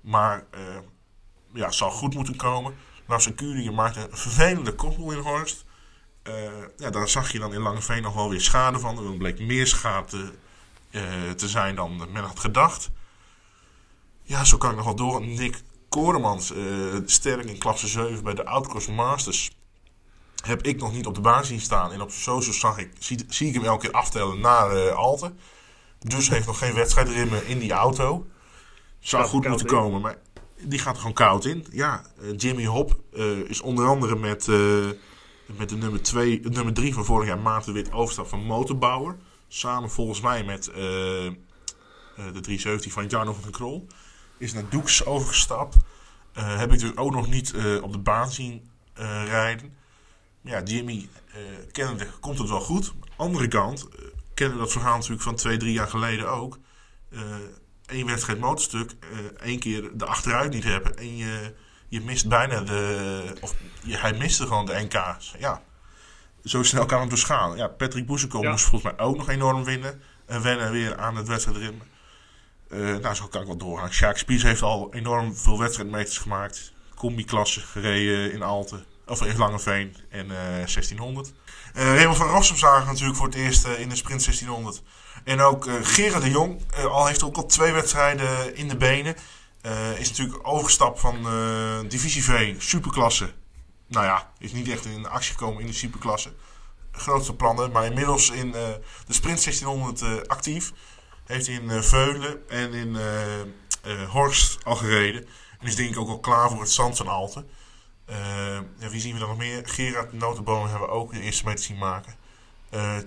Maar 0.00 0.44
ja, 1.52 1.70
zal 1.70 1.90
goed 1.90 2.14
moeten 2.14 2.36
komen. 2.36 2.74
Nou, 3.06 3.20
zijn 3.20 3.34
Curie 3.34 3.70
maakt 3.70 3.96
een 3.96 4.08
vervelende 4.10 4.74
koppel 4.74 5.10
in 5.10 5.18
Horst. 5.18 5.64
Uh, 6.28 6.34
ja, 6.76 6.90
daar 6.90 7.08
zag 7.08 7.32
je 7.32 7.38
dan 7.38 7.52
in 7.54 7.60
Langeveen 7.60 8.02
nog 8.02 8.14
wel 8.14 8.30
weer 8.30 8.40
schade 8.40 8.78
van. 8.78 9.06
Er 9.06 9.16
bleek 9.16 9.40
meer 9.40 9.66
schade 9.66 10.32
uh, 10.90 11.30
te 11.36 11.48
zijn 11.48 11.74
dan 11.74 11.96
men 12.12 12.24
had 12.24 12.38
gedacht. 12.38 12.90
Ja, 14.22 14.44
zo 14.44 14.56
kan 14.56 14.70
ik 14.70 14.76
nog 14.76 14.84
wel 14.84 14.94
door. 14.94 15.26
Nick 15.26 15.62
Koremans, 15.88 16.52
uh, 16.52 16.94
sterk 17.04 17.44
in 17.44 17.58
klasse 17.58 17.88
7 17.88 18.24
bij 18.24 18.34
de 18.34 18.44
Outcross 18.44 18.86
Masters. 18.86 19.56
Heb 20.44 20.62
ik 20.62 20.80
nog 20.80 20.92
niet 20.92 21.06
op 21.06 21.14
de 21.14 21.20
baan 21.20 21.44
zien 21.44 21.60
staan. 21.60 21.92
En 21.92 22.00
op 22.00 22.10
socials 22.10 22.60
zag 22.60 22.78
ik, 22.78 22.92
zie, 22.98 23.24
zie 23.28 23.48
ik 23.48 23.54
hem 23.54 23.64
elke 23.64 23.86
keer 23.86 23.94
aftellen 23.94 24.40
naar 24.40 24.76
uh, 24.76 24.92
Alten. 24.92 25.38
Dus 25.98 26.28
heeft 26.28 26.46
nog 26.46 26.58
geen 26.58 26.74
wedstrijdrimmen 26.74 27.46
in 27.46 27.58
die 27.58 27.72
auto. 27.72 28.26
Zou 28.98 29.24
goed 29.26 29.48
moeten 29.48 29.66
komen, 29.66 30.00
maar 30.00 30.18
die 30.60 30.78
gaat 30.78 30.94
er 30.94 31.00
gewoon 31.00 31.14
koud 31.14 31.44
in. 31.44 31.66
Ja, 31.70 32.02
Jimmy 32.36 32.64
Hop 32.64 33.00
is 33.46 33.60
onder 33.60 33.86
andere 33.86 34.16
met, 34.16 34.48
met 35.56 35.68
de 35.68 35.76
nummer 35.76 36.02
2, 36.02 36.40
nummer 36.40 36.74
3 36.74 36.94
van 36.94 37.04
vorig 37.04 37.28
jaar 37.28 37.38
Maarten 37.38 37.72
Wit 37.72 37.92
overstap 37.92 38.28
van 38.28 38.44
Motorbouwer 38.44 39.16
samen 39.48 39.90
volgens 39.90 40.20
mij 40.20 40.44
met 40.44 40.64
de 40.64 42.40
317 42.40 42.90
van 42.90 43.06
Jarno 43.06 43.32
van 43.32 43.42
den 43.42 43.52
Krol, 43.52 43.86
is 44.38 44.52
naar 44.52 44.68
Doeks 44.68 45.04
overgestapt. 45.04 45.76
heb 46.32 46.64
ik 46.64 46.70
natuurlijk 46.70 47.00
ook 47.00 47.12
nog 47.12 47.28
niet 47.28 47.54
op 47.82 47.92
de 47.92 47.98
baan 47.98 48.30
zien 48.30 48.70
rijden. 49.24 49.76
Ja, 50.40 50.62
Jimmy 50.62 51.08
kennende 51.72 52.06
komt 52.20 52.38
het 52.38 52.48
wel 52.48 52.60
goed. 52.60 52.92
Andere 53.16 53.48
kant 53.48 53.88
kennen 54.34 54.56
we 54.56 54.62
dat 54.62 54.72
verhaal 54.72 54.94
natuurlijk 54.94 55.22
van 55.22 55.34
twee, 55.34 55.56
drie 55.56 55.72
jaar 55.72 55.88
geleden 55.88 56.30
ook. 56.30 56.58
Eén 57.86 58.06
wedstrijd 58.06 58.38
motorstuk, 58.38 58.96
één 59.40 59.58
keer 59.58 59.90
de 59.94 60.06
achteruit 60.06 60.52
niet 60.52 60.64
hebben 60.64 60.96
en 60.96 61.16
je 61.16 61.54
je 61.88 62.00
mist 62.00 62.28
bijna 62.28 62.60
de. 62.60 63.22
Of 63.40 63.54
je, 63.82 63.96
hij 63.96 64.12
miste 64.12 64.46
gewoon 64.46 64.66
de 64.66 64.80
NK's. 64.88 65.34
Ja. 65.38 65.62
Zo 66.44 66.62
snel 66.62 66.86
kan 66.86 67.00
het 67.00 67.10
dus 67.10 67.24
gaan. 67.24 67.56
Ja, 67.56 67.68
Patrick 67.68 68.06
Boezekom 68.06 68.48
moest 68.48 68.64
volgens 68.64 68.92
mij 68.92 69.06
ook 69.06 69.16
nog 69.16 69.28
enorm 69.28 69.64
winnen. 69.64 70.02
En 70.26 70.42
wennen 70.42 70.70
weer 70.70 70.96
aan 70.96 71.16
het 71.16 71.28
wedstrijdritme. 71.28 71.84
Uh, 72.68 72.96
nou, 72.96 73.14
zo 73.14 73.26
kan 73.26 73.40
ik 73.40 73.46
wel 73.46 73.56
doorgaan. 73.56 73.92
Sjaak 73.92 74.16
Spies 74.16 74.42
heeft 74.42 74.62
al 74.62 74.94
enorm 74.94 75.36
veel 75.36 75.58
wedstrijdmeters 75.58 76.18
gemaakt. 76.18 76.72
Combi-klasse 76.94 77.60
gereden 77.60 78.32
in 78.32 78.42
Alten. 78.42 78.84
Of 79.06 79.22
in 79.22 79.36
Langeveen 79.36 79.96
en 80.10 80.26
uh, 80.26 80.36
1600. 80.36 81.32
Uh, 81.76 81.94
Raymond 81.94 82.16
van 82.16 82.28
Rossum 82.28 82.56
zagen 82.56 82.86
natuurlijk 82.86 83.16
voor 83.16 83.26
het 83.26 83.34
eerst 83.34 83.66
uh, 83.66 83.80
in 83.80 83.88
de 83.88 83.96
sprint 83.96 84.24
1600. 84.24 84.82
En 85.24 85.40
ook 85.40 85.66
uh, 85.66 85.74
Gerard 85.82 86.22
de 86.22 86.30
Jong 86.30 86.60
al 86.90 87.06
heeft 87.06 87.22
ook 87.22 87.36
al 87.36 87.46
twee 87.46 87.72
wedstrijden 87.72 88.56
in 88.56 88.68
de 88.68 88.76
benen. 88.76 89.14
Uh, 89.68 89.98
is 89.98 90.08
natuurlijk 90.08 90.48
overgestapt 90.48 91.00
van 91.00 91.16
uh, 91.26 91.78
Divisie 91.88 92.24
V, 92.24 92.54
superklasse. 92.58 93.32
Nou 93.86 94.04
ja, 94.04 94.32
is 94.38 94.52
niet 94.52 94.68
echt 94.68 94.84
in 94.84 95.08
actie 95.08 95.32
gekomen 95.32 95.60
in 95.60 95.66
de 95.66 95.72
superklasse. 95.72 96.32
Grootste 96.92 97.34
plannen, 97.34 97.72
maar 97.72 97.84
inmiddels 97.84 98.30
in 98.30 98.46
uh, 98.46 98.52
de 99.06 99.12
Sprint 99.12 99.44
1600 99.44 100.28
actief. 100.28 100.72
Heeft 101.24 101.48
in 101.48 101.82
Veulen 101.82 102.48
en 102.48 102.72
in 102.72 102.96
Horst 104.08 104.64
al 104.64 104.76
gereden. 104.76 105.26
En 105.60 105.66
is 105.66 105.76
denk 105.76 105.90
ik 105.90 105.98
ook 105.98 106.08
al 106.08 106.20
klaar 106.20 106.48
voor 106.50 106.60
het 106.60 106.70
Zand 106.70 106.96
van 106.96 107.08
Alten. 107.08 107.48
Ja, 108.78 108.88
wie 108.90 109.00
zien 109.00 109.12
we 109.12 109.18
dan 109.18 109.28
nog 109.28 109.38
meer? 109.38 109.68
Gerard 109.68 110.12
Notenboom 110.12 110.66
hebben 110.66 110.88
we 110.88 110.94
ook 110.94 111.12
de 111.12 111.20
eerste 111.20 111.44
mee 111.44 111.54
te 111.54 111.62
zien 111.62 111.78
maken. 111.78 112.14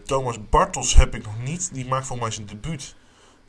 Thomas 0.06 0.50
Bartels 0.50 0.96
heb 0.96 1.16
ik 1.16 1.26
nog 1.26 1.40
niet. 1.40 1.74
Die 1.74 1.88
maakt 1.88 2.08
volgens 2.08 2.28
mij 2.28 2.46
zijn 2.46 2.62
debuut. 2.62 2.96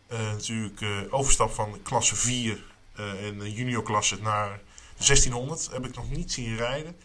natuurlijk 0.08 0.82
overstap 1.10 1.50
van 1.50 1.82
klasse 1.82 2.16
4 2.16 2.71
uh, 3.00 3.26
in 3.26 3.38
de 3.38 3.52
juniorklasse 3.52 4.22
naar 4.22 4.60
de 4.96 5.04
1600 5.06 5.68
heb 5.72 5.86
ik 5.86 5.94
nog 5.94 6.10
niet 6.10 6.32
zien 6.32 6.56
rijden. 6.56 6.96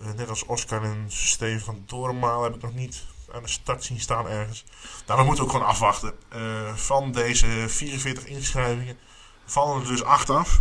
Uh, 0.00 0.12
net 0.12 0.28
als 0.28 0.44
Oscar 0.44 0.82
en 0.82 1.04
Steven 1.08 1.60
van 1.60 1.82
Dorenmaal 1.86 2.42
heb 2.42 2.54
ik 2.54 2.62
nog 2.62 2.74
niet 2.74 3.04
aan 3.32 3.42
de 3.42 3.48
start 3.48 3.84
zien 3.84 4.00
staan 4.00 4.28
ergens. 4.28 4.64
Nou, 5.06 5.20
we 5.20 5.26
moeten 5.26 5.44
ook 5.44 5.50
gewoon 5.50 5.66
afwachten. 5.66 6.14
Uh, 6.36 6.74
van 6.74 7.12
deze 7.12 7.46
44 7.68 8.26
inschrijvingen 8.26 8.98
vallen 9.44 9.82
er 9.82 9.88
dus 9.88 10.02
8 10.02 10.30
af. 10.30 10.60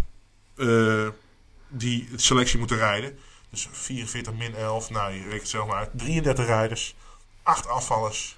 die 1.68 2.08
het 2.12 2.22
selectie 2.22 2.60
moeten 2.60 2.78
rijden. 2.78 3.20
Dus 3.50 3.68
44 3.72 4.34
min 4.34 4.56
11, 4.56 4.90
nou 4.90 5.14
je 5.14 5.24
rekent 5.24 5.48
zelf 5.48 5.68
maar 5.68 5.78
uit. 5.78 5.90
33 5.94 6.46
rijders, 6.46 6.96
8 7.44 7.68
afvallers. 7.68 8.38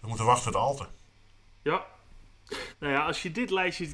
We 0.00 0.08
moeten 0.08 0.26
wachten 0.26 0.52
tot 0.52 0.60
Alten. 0.60 0.86
Ja. 1.62 1.84
Nou 2.78 2.92
ja, 2.92 3.06
als 3.06 3.22
je 3.22 3.30
dit 3.30 3.50
lijstje 3.50 3.88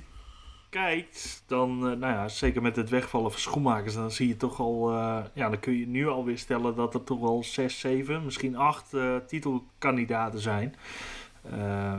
kijkt, 0.70 1.42
dan, 1.46 1.70
uh, 1.70 1.98
nou 1.98 2.12
ja, 2.12 2.28
zeker 2.28 2.62
met 2.62 2.76
het 2.76 2.90
wegvallen 2.90 3.30
van 3.30 3.40
schoenmakers, 3.40 3.94
dan 3.94 4.10
zie 4.10 4.28
je 4.28 4.36
toch 4.36 4.60
al, 4.60 4.92
uh, 4.92 5.18
ja, 5.34 5.48
dan 5.48 5.60
kun 5.60 5.78
je 5.78 5.86
nu 5.86 6.08
alweer 6.08 6.38
stellen 6.38 6.74
dat 6.74 6.94
er 6.94 7.04
toch 7.04 7.20
wel 7.20 7.44
6, 7.44 7.78
7, 7.78 8.24
misschien 8.24 8.56
8 8.56 8.92
uh, 8.92 9.16
eh, 9.16 9.22
titelkandidaten 9.26 10.40
zijn. 10.40 10.76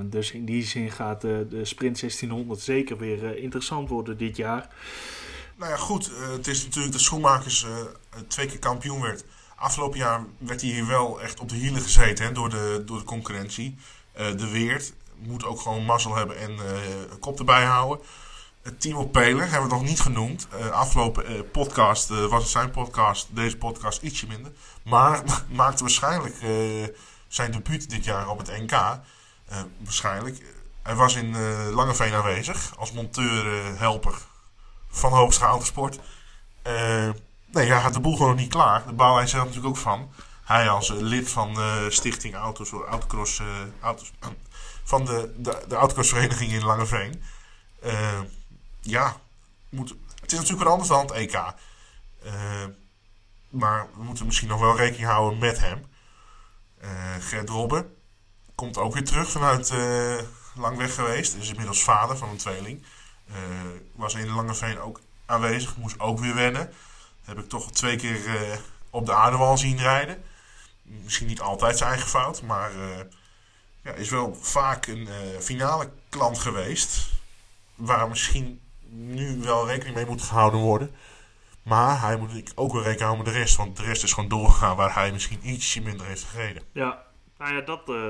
dus 0.04 0.32
in 0.32 0.46
die 0.46 0.64
zin 0.64 0.92
gaat 0.92 1.22
de 1.22 1.60
Sprint 1.64 2.00
1600 2.00 2.60
zeker 2.60 2.98
weer 2.98 3.38
interessant 3.38 3.90
worden 3.90 4.18
dit 4.18 4.38
jaar. 4.38 4.70
Nou 5.56 5.72
ja, 5.72 5.78
goed, 5.78 6.12
het 6.36 6.48
is 6.48 6.64
natuurlijk 6.64 6.94
de 6.94 7.00
schoenmakers 7.00 7.66
twee 8.28 8.48
keer 8.48 8.60
kampioen 8.60 9.02
werd. 9.02 9.26
Afgelopen 9.56 10.00
jaar 10.00 10.26
werd 10.38 10.62
hij 10.62 10.70
hier 10.70 10.88
wel 10.88 11.22
echt 11.22 11.40
op 11.40 11.50
de 11.50 11.56
hielen 11.56 11.82
gezeten 11.82 12.26
hè, 12.26 12.32
door, 12.32 12.50
de, 12.50 12.84
door 12.86 12.98
de 12.98 13.04
concurrentie. 13.04 13.76
de 14.14 14.50
Weert 14.52 14.94
moet 15.16 15.46
ook 15.46 15.60
gewoon 15.60 15.86
mazzel 15.86 16.16
hebben 16.16 16.38
en 16.38 16.58
kop 17.20 17.40
erbij 17.40 17.64
houden. 17.64 18.06
Timo 18.78 19.06
Peler 19.06 19.50
hebben 19.50 19.70
we 19.70 19.76
nog 19.76 19.84
niet 19.84 20.00
genoemd. 20.00 20.48
Uh, 20.54 20.70
afgelopen 20.70 21.32
uh, 21.32 21.42
podcast 21.52 22.08
was 22.08 22.42
het 22.42 22.52
zijn 22.52 22.72
podcast, 22.72 23.28
deze 23.32 23.58
podcast 23.58 24.02
ietsje 24.02 24.28
minder. 24.28 24.52
Maar 24.84 25.24
maakte 25.50 25.84
waarschijnlijk 25.84 26.36
zijn 27.28 27.52
debuut 27.52 27.90
dit 27.90 28.04
jaar 28.04 28.30
op 28.30 28.38
het 28.38 28.62
NK. 28.62 29.00
waarschijnlijk. 29.78 30.44
Hij 30.84 30.96
was 30.96 31.16
in 31.16 31.36
Langeveen 31.72 32.14
aanwezig 32.14 32.74
als 32.78 32.92
monteur-helper 32.92 34.14
van 34.90 35.12
Hoogste 35.12 35.46
Autosport. 35.46 36.00
nee, 37.52 37.68
hij 37.68 37.80
had 37.80 37.94
de 37.94 38.00
boel 38.00 38.16
gewoon 38.18 38.36
niet 38.36 38.50
klaar. 38.52 38.86
De 38.86 38.94
bouw 38.94 39.16
hij 39.16 39.28
zelf 39.28 39.46
natuurlijk 39.46 39.76
ook 39.76 39.82
van. 39.82 40.12
Hij 40.44 40.70
als 40.70 40.90
lid 40.90 41.30
van 41.30 41.58
stichting 41.90 42.36
Autos, 42.36 42.72
Autocross, 42.72 43.42
Autos, 43.82 44.12
van 44.84 45.06
de, 45.06 45.34
de, 45.38 45.64
de 45.68 45.76
Autocrossvereniging 45.76 46.52
in 46.52 46.64
Langeveen 46.64 47.24
ja, 48.82 49.20
moet, 49.70 49.96
het 50.22 50.32
is 50.32 50.38
natuurlijk 50.38 50.64
wat 50.64 50.72
anders 50.72 50.90
dan 50.90 51.02
het 51.02 51.12
EK. 51.12 51.54
Uh, 52.26 52.66
maar 53.50 53.88
we 53.96 54.04
moeten 54.04 54.26
misschien 54.26 54.48
nog 54.48 54.60
wel 54.60 54.78
rekening 54.78 55.10
houden 55.10 55.40
met 55.40 55.60
hem. 55.60 55.86
Uh, 56.84 56.90
Gert 57.20 57.50
Robben 57.50 57.96
komt 58.56 58.78
ook 58.78 58.94
weer 58.94 59.06
terug 59.06 59.32
vanuit 59.32 59.72
uh, 59.72 60.18
lang 60.56 60.78
weg 60.78 60.96
geweest. 60.96 61.36
Is 61.36 61.50
inmiddels 61.50 61.84
vader 61.84 62.18
van 62.18 62.30
een 62.30 62.38
tweeling. 62.38 62.84
was 63.92 64.14
in 64.14 64.30
Langeveen 64.30 64.80
ook 64.80 65.00
aanwezig. 65.26 65.78
Moest 65.78 66.00
ook 66.00 66.20
weer 66.20 66.36
wennen. 66.36 66.74
Heb 67.26 67.38
ik 67.38 67.50
toch 67.50 67.72
twee 67.72 67.96
keer 67.96 68.62
op 68.90 69.06
de 69.06 69.14
aardewal 69.14 69.58
zien 69.58 69.78
rijden. 69.78 70.24
Misschien 70.82 71.28
niet 71.28 71.42
altijd 71.42 71.78
zijn 71.78 71.90
eigen 71.90 72.10
fout. 72.10 72.42
Maar 72.42 72.72
ja, 73.82 73.92
is 73.92 74.10
wel 74.10 74.38
vaak 74.42 74.88
een 74.88 75.08
finale 75.40 75.92
klant 76.10 76.40
geweest. 76.40 77.10
Waar 77.76 78.10
misschien 78.10 78.62
nu 78.92 79.40
wel 79.42 79.68
rekening 79.68 79.96
mee 79.96 80.06
moet 80.06 80.22
gehouden 80.22 80.60
worden. 80.60 80.92
Maar 81.64 82.02
hij 82.02 82.18
moet 82.18 82.52
ook 82.56 82.72
wel 82.72 82.82
rekening 82.82 83.02
houden 83.02 83.24
met 83.26 83.34
de 83.34 83.40
rest. 83.40 83.56
Want 83.56 83.78
de 83.78 83.84
rest 83.84 84.04
is 84.04 84.14
gewoon 84.14 84.30
doorgegaan 84.30 84.76
waar 84.76 84.94
hij 84.94 85.12
misschien 85.12 85.40
ietsje 85.44 85.82
minder 85.82 86.06
heeft 86.06 86.24
gereden. 86.24 86.64
Ja, 86.72 87.04
nou 87.38 87.54
ja, 87.54 87.62
dat, 87.62 87.82
uh, 87.90 88.08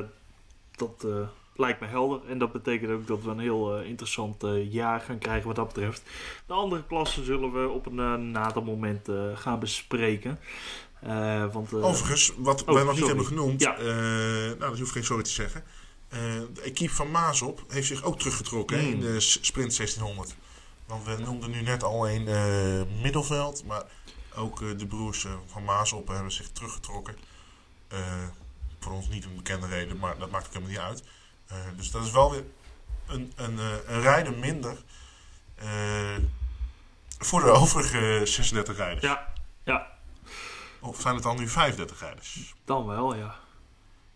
dat 0.71 1.03
uh, 1.05 1.27
lijkt 1.55 1.79
me 1.79 1.87
helder. 1.87 2.21
En 2.27 2.37
dat 2.37 2.51
betekent 2.51 2.91
ook 2.91 3.07
dat 3.07 3.23
we 3.23 3.29
een 3.29 3.39
heel 3.39 3.79
uh, 3.79 3.87
interessant 3.87 4.43
jaar 4.69 4.99
gaan 4.99 5.17
krijgen 5.17 5.47
wat 5.47 5.55
dat 5.55 5.67
betreft. 5.67 6.01
De 6.45 6.53
andere 6.53 6.83
klassen 6.85 7.25
zullen 7.25 7.51
we 7.51 7.69
op 7.69 7.85
een 7.85 8.31
nader 8.31 8.63
moment 8.63 9.07
gaan 9.33 9.59
bespreken. 9.59 10.39
want, 11.51 11.73
Overigens, 11.73 12.33
wat 12.37 12.65
oh, 12.65 12.73
wij 12.73 12.83
nog 12.83 12.95
niet 12.95 13.07
hebben 13.07 13.25
genoemd, 13.25 13.61
ja. 13.61 13.75
nou 13.81 14.57
dat 14.57 14.79
hoef 14.79 14.87
ik 14.87 14.93
geen 14.93 15.03
sorry 15.03 15.23
te 15.23 15.29
zeggen. 15.29 15.63
de 16.53 16.61
equipe 16.63 16.93
van 16.93 17.11
Maasop 17.11 17.63
heeft 17.67 17.87
zich 17.87 18.03
ook 18.03 18.19
teruggetrokken 18.19 18.79
mm. 18.79 18.91
in 18.91 18.99
de 18.99 19.19
sprint 19.19 19.77
1600. 19.77 20.35
Want 20.89 21.05
we 21.05 21.17
noemden 21.17 21.51
nu 21.51 21.61
net 21.61 21.83
al 21.83 22.09
een 22.09 22.27
uh, 22.27 23.01
middelveld, 23.01 23.65
maar 23.65 23.83
ook 24.35 24.61
uh, 24.61 24.77
de 24.77 24.87
broers 24.87 25.23
uh, 25.23 25.31
van 25.45 25.63
Maasop 25.63 26.07
hebben 26.07 26.31
zich 26.31 26.49
teruggetrokken. 26.51 27.15
voor 28.79 28.91
ons 28.91 29.07
niet 29.07 29.25
een 29.25 29.35
bekende 29.35 29.67
reden, 29.67 29.97
maar 29.97 30.17
dat 30.17 30.29
maakt 30.29 30.45
ook 30.45 30.53
helemaal 30.53 30.71
niet 30.71 30.79
uit. 30.79 31.03
dus 31.75 31.91
dat 31.91 32.05
is 32.05 32.11
wel 32.11 32.31
weer 32.31 32.43
een, 33.07 33.33
een, 33.35 33.57
een 33.87 34.01
rijder 34.01 34.33
minder 34.33 34.77
voor 37.19 37.41
de 37.41 37.51
overige 37.61 38.21
36 38.23 38.77
rijders. 38.77 39.03
Ja, 39.03 39.33
ja. 39.63 39.87
Of 40.79 41.01
zijn 41.01 41.13
het 41.13 41.23
dan 41.23 41.37
nu 41.37 41.47
35 41.47 41.99
rijders? 41.99 42.55
Dan 42.65 42.85
wel, 42.85 43.15
ja. 43.15 43.35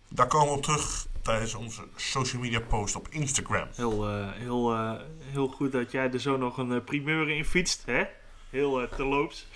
Daar 0.07 0.27
komen 0.27 0.47
we 0.47 0.57
op 0.57 0.63
terug 0.63 1.07
tijdens 1.23 1.55
onze 1.55 1.83
social 1.95 2.41
media 2.41 2.59
post 2.59 2.95
op 2.95 3.07
Instagram. 3.09 3.67
Heel, 3.75 4.09
uh, 4.09 4.31
heel, 4.31 4.73
uh, 4.73 4.93
heel 5.21 5.47
goed 5.47 5.71
dat 5.71 5.91
jij 5.91 6.12
er 6.12 6.19
zo 6.19 6.38
nog 6.38 6.57
een 6.57 6.71
uh, 6.71 6.83
primeur 6.83 7.29
in 7.29 7.45
fietst. 7.45 7.83
Hè? 7.86 8.03
Heel 8.49 8.88
terloops. 8.89 9.47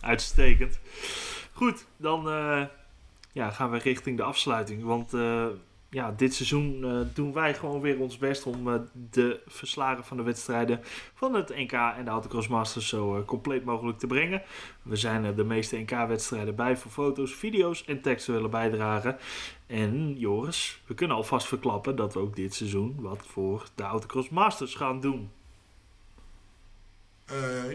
Uitstekend. 0.00 0.78
Goed, 1.52 1.86
dan 1.96 2.24
ja, 3.32 3.50
gaan 3.50 3.70
we 3.70 3.78
richting 3.78 4.16
de 4.16 4.22
afsluiting. 4.22 4.82
Want 4.82 5.12
ja, 5.92 6.12
dit 6.16 6.34
seizoen 6.34 6.84
uh, 6.84 7.00
doen 7.14 7.32
wij 7.32 7.54
gewoon 7.54 7.80
weer 7.80 8.00
ons 8.00 8.18
best 8.18 8.46
om 8.46 8.68
uh, 8.68 8.74
de 9.10 9.40
verslagen 9.46 10.04
van 10.04 10.16
de 10.16 10.22
wedstrijden 10.22 10.80
van 11.14 11.34
het 11.34 11.48
NK 11.48 11.72
en 11.72 12.04
de 12.04 12.10
Autocross 12.10 12.48
Masters 12.48 12.88
zo 12.88 13.16
uh, 13.16 13.24
compleet 13.24 13.64
mogelijk 13.64 13.98
te 13.98 14.06
brengen. 14.06 14.42
We 14.82 14.96
zijn 14.96 15.24
er 15.24 15.36
de 15.36 15.44
meeste 15.44 15.76
NK-wedstrijden 15.76 16.54
bij 16.54 16.76
voor 16.76 16.90
foto's, 16.90 17.34
video's 17.34 17.84
en 17.84 18.02
willen 18.26 18.50
bijdragen. 18.50 19.16
En 19.66 20.18
Joris, 20.18 20.82
we 20.86 20.94
kunnen 20.94 21.16
alvast 21.16 21.46
verklappen 21.46 21.96
dat 21.96 22.14
we 22.14 22.20
ook 22.20 22.36
dit 22.36 22.54
seizoen 22.54 22.96
wat 22.98 23.26
voor 23.26 23.66
de 23.74 23.82
Autocross 23.82 24.28
Masters 24.28 24.74
gaan 24.74 25.00
doen. 25.00 25.30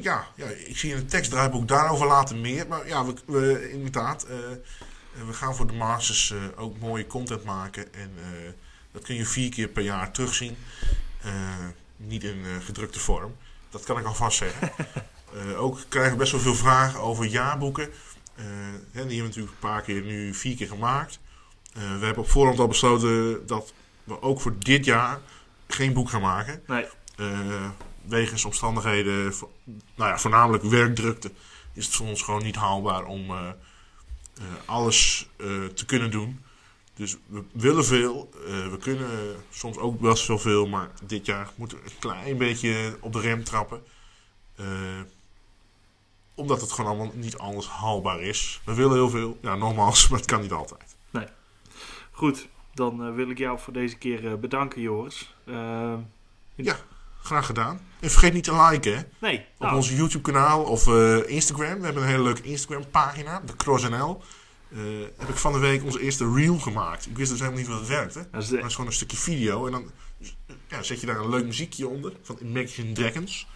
ja, 0.02 0.28
ja, 0.36 0.46
ik 0.46 0.78
zie 0.78 0.92
in 0.92 0.98
het 0.98 1.10
tekstdraaiboek 1.10 1.68
daarover 1.68 2.08
later 2.08 2.36
meer. 2.36 2.68
Maar 2.68 2.88
ja, 2.88 3.06
we, 3.06 3.14
we 3.26 3.72
inderdaad 3.72 4.28
we 5.26 5.34
gaan 5.34 5.56
voor 5.56 5.68
de 5.68 5.74
Masters 5.74 6.30
uh, 6.32 6.40
ook 6.56 6.80
mooie 6.80 7.08
content 7.08 7.44
maken. 7.44 7.94
En 7.94 8.12
uh, 8.18 8.50
Dat 8.92 9.04
kun 9.04 9.16
je 9.16 9.26
vier 9.26 9.50
keer 9.50 9.68
per 9.68 9.84
jaar 9.84 10.12
terugzien. 10.12 10.58
Eh, 11.22 11.32
niet 11.98 12.24
in 12.24 12.44
eh, 12.46 12.66
gedrukte 12.66 13.00
vorm. 13.00 13.36
Dat 13.70 13.84
kan 13.84 13.98
ik 13.98 14.06
alvast 14.06 14.38
zeggen. 14.38 14.72
Eh, 15.34 15.62
ook 15.62 15.80
krijgen 15.90 16.12
we 16.12 16.18
best 16.18 16.32
wel 16.32 16.42
veel 16.42 16.56
vragen 16.56 17.00
over 17.00 17.26
jaarboeken. 17.26 17.90
Eh, 18.36 18.46
hè, 18.46 18.82
die 18.92 19.00
hebben 19.00 19.18
we 19.18 19.22
natuurlijk 19.22 19.54
een 19.54 19.70
paar 19.70 19.82
keer 19.82 20.02
nu 20.02 20.34
vier 20.34 20.56
keer 20.56 20.68
gemaakt. 20.68 21.20
Eh, 21.74 21.82
we 22.00 22.06
hebben 22.06 22.24
op 22.24 22.30
voorhand 22.30 22.60
al 22.60 22.68
besloten 22.68 23.48
dat 23.48 23.74
we 24.04 24.22
ook 24.22 24.42
voor 24.42 24.56
dit 24.60 24.86
jaar 24.86 25.20
geen 25.68 25.94
boek 25.94 26.10
gaan 26.10 26.22
maken. 26.22 26.62
Nee, 26.68 26.86
Eh, 27.16 27.70
wegens 28.02 28.46
omstandigheden, 28.46 29.34
nou 29.96 30.10
ja, 30.10 30.18
voornamelijk 30.18 30.64
werkdrukte, 30.64 31.32
is 31.74 31.86
het 31.86 31.96
voor 31.96 32.08
ons 32.08 32.22
gewoon 32.22 32.44
niet 32.44 32.56
haalbaar 32.56 33.06
om 33.06 33.30
eh, 33.30 33.38
eh, 33.48 33.54
alles 34.66 35.30
eh, 35.36 35.66
te 35.66 35.86
kunnen 35.86 36.12
doen. 36.12 36.44
Dus 36.94 37.18
we 37.26 37.44
willen 37.52 37.86
veel, 37.86 38.30
eh, 38.34 38.68
we 38.68 38.78
kunnen 38.78 39.36
soms 39.50 39.78
ook 39.78 40.00
best 40.00 40.28
wel 40.28 40.40
veel, 40.40 40.68
maar 40.68 40.92
dit 41.06 41.26
jaar 41.26 41.52
moeten 41.56 41.78
we 41.78 41.84
een 41.84 42.00
klein 42.00 42.38
beetje 42.38 42.98
op 43.02 43.14
de 43.14 43.20
rem 43.20 43.44
trappen. 43.44 43.84
Eh, 44.56 44.66
omdat 46.36 46.62
het 46.62 46.72
gewoon 46.72 46.92
allemaal 46.92 47.14
niet 47.16 47.38
anders 47.38 47.68
haalbaar 47.68 48.22
is. 48.22 48.62
We 48.66 48.74
willen 48.74 48.94
heel 48.94 49.10
veel, 49.10 49.38
ja 49.42 49.56
nogmaals, 49.56 50.08
maar 50.10 50.20
het 50.20 50.28
kan 50.28 50.42
niet 50.42 50.52
altijd. 50.52 50.96
goed. 52.12 52.48
Dan 52.78 53.04
eh, 53.04 53.14
wil 53.14 53.30
ik 53.30 53.38
jou 53.38 53.60
voor 53.60 53.74
deze 53.74 53.98
keer 53.98 54.32
eh, 54.32 54.38
bedanken, 54.38 54.82
Joris. 54.82 55.36
Eh, 55.46 55.98
Graag 57.28 57.46
gedaan. 57.46 57.82
En 58.00 58.10
vergeet 58.10 58.34
niet 58.34 58.44
te 58.44 58.68
liken 58.70 58.98
hè. 58.98 59.04
nee, 59.20 59.38
Op 59.40 59.60
nou, 59.60 59.76
ons 59.76 59.90
YouTube 59.90 60.32
kanaal 60.32 60.64
of 60.64 60.88
eh, 60.88 61.30
Instagram. 61.30 61.80
We 61.80 61.86
hebben 61.86 62.04
een 62.04 62.10
hele 62.10 62.24
leuke 62.24 62.42
Instagram 62.42 62.90
pagina. 62.90 63.42
De 63.46 63.56
CrossNL. 63.56 64.22
Eh 64.72 64.78
heb 65.18 65.30
ik 65.30 65.36
van 65.36 65.54
de 65.54 65.60
week 65.60 65.84
onze 65.84 66.02
eerste 66.02 66.34
reel 66.34 66.58
gemaakt. 66.60 67.06
Ik 67.06 67.18
wist 67.18 67.30
dus 67.30 67.40
helemaal 67.40 67.60
niet 67.60 67.70
hoe 67.70 67.78
dat 67.80 67.88
werkte. 67.88 68.28
dat 68.32 68.44
is 68.44 68.50
Maar 68.50 68.60
het 68.60 68.68
is 68.68 68.76
gewoon 68.76 68.90
een 68.90 68.96
stukje 68.96 69.18
video. 69.18 69.66
En 69.66 69.72
dan 69.72 69.92
ja, 70.68 70.84
zet 70.84 71.00
je 71.00 71.06
daar 71.06 71.20
een 71.20 71.30
leuk 71.30 71.46
muziekje 71.46 71.88
onder. 71.88 72.14
Van 72.22 72.38
Imagine 72.42 72.92
Dragons. 72.92 73.48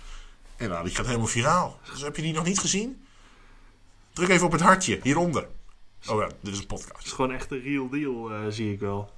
En 0.56 0.70
nou, 0.70 0.86
die 0.86 0.96
gaat 0.96 1.06
helemaal 1.06 1.28
viraal. 1.28 1.80
Dus 1.92 2.02
heb 2.02 2.16
je 2.16 2.22
die 2.22 2.34
nog 2.34 2.46
niet 2.46 2.60
gezien? 2.60 3.06
Druk 4.14 4.30
even 4.30 4.46
op 4.46 4.52
het 4.52 4.62
hartje. 4.62 5.00
Hieronder. 5.04 5.48
Oh 6.08 6.22
ja, 6.22 6.28
dit 6.28 6.36
is 6.42 6.42
een 6.42 6.52
het 6.52 6.54
is 6.54 6.66
podcast. 6.66 7.14
gewoon 7.14 7.32
echt 7.32 7.52
een 7.52 7.62
real 7.62 7.90
deal, 7.90 8.32
eh, 8.32 8.40
zie 8.50 8.74
ik 8.74 8.80
wel. 8.80 9.12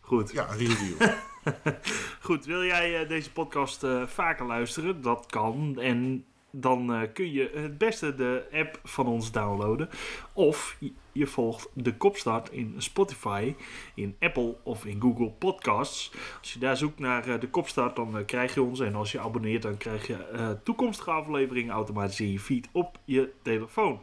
Goed. 0.00 0.32
Ja, 0.32 0.48
een 0.50 0.58
real 0.58 0.96
deal. 0.98 1.14
Goed, 2.20 2.44
wil 2.44 2.64
jij 2.64 3.00
eh, 3.02 3.08
deze 3.08 3.32
podcast 3.32 3.82
eh, 3.84 4.06
vaker 4.06 4.46
luisteren? 4.46 5.02
Dat 5.02 5.26
kan. 5.26 5.78
En 5.80 6.24
dan 6.50 6.92
eh, 6.92 7.00
kun 7.12 7.32
je 7.32 7.50
het 7.54 7.78
beste 7.78 8.14
de 8.14 8.46
app 8.52 8.80
van 8.84 9.06
ons 9.06 9.32
downloaden. 9.32 9.88
Of 10.32 10.76
je- 10.78 11.26
volgt 11.26 11.68
de 11.72 11.96
Kopstart 11.96 12.50
in 12.50 12.74
Spotify, 12.76 13.54
in 13.94 14.16
Apple 14.20 14.56
of 14.62 14.84
in 14.84 15.00
Google 15.00 15.30
Podcasts. 15.30 16.12
Als 16.40 16.52
je 16.52 16.58
daar 16.58 16.76
zoekt 16.76 16.98
naar 16.98 17.40
de 17.40 17.48
Kopstart, 17.48 17.96
dan 17.96 18.24
krijg 18.26 18.54
je 18.54 18.62
ons. 18.62 18.80
En 18.80 18.94
als 18.94 19.12
je 19.12 19.20
abonneert, 19.20 19.62
dan 19.62 19.76
krijg 19.76 20.06
je 20.06 20.56
toekomstige 20.64 21.10
afleveringen 21.10 21.74
automatisch 21.74 22.20
in 22.20 22.32
je 22.32 22.40
feed 22.40 22.68
op 22.72 22.98
je 23.04 23.32
telefoon. 23.42 24.00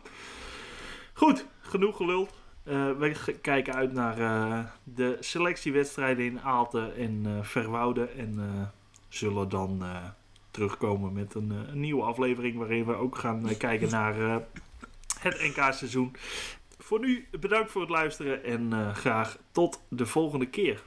Goed, 1.13 1.45
genoeg 1.59 1.95
geluld. 1.97 2.33
Eh, 2.65 2.91
we 2.91 3.35
kijken 3.41 3.73
uit 3.73 3.93
naar 3.93 4.19
eh, 4.19 4.65
de 4.83 5.17
selectiewedstrijden 5.19 6.25
in 6.25 6.41
Aalten 6.41 6.95
en 6.95 7.21
eh 7.25 7.43
Verwoude. 7.43 8.05
En 8.05 8.39
zullen 9.09 9.49
dan 9.49 9.83
terugkomen 10.51 11.13
met 11.13 11.33
een, 11.33 11.49
een 11.49 11.79
nieuwe 11.79 12.03
aflevering 12.03 12.57
waarin 12.57 12.85
we 12.85 12.95
ook 12.95 13.17
gaan 13.17 13.57
kijken 13.57 13.89
naar 13.99 14.15
het 15.19 15.41
NK-seizoen. 15.41 16.15
Voor 16.77 16.99
nu 16.99 17.27
bedankt 17.39 17.71
voor 17.71 17.81
het 17.81 17.89
luisteren 17.89 18.43
en 18.43 18.95
graag 18.95 19.37
tot 19.51 19.81
de 19.87 20.05
volgende 20.05 20.45
keer. 20.45 20.83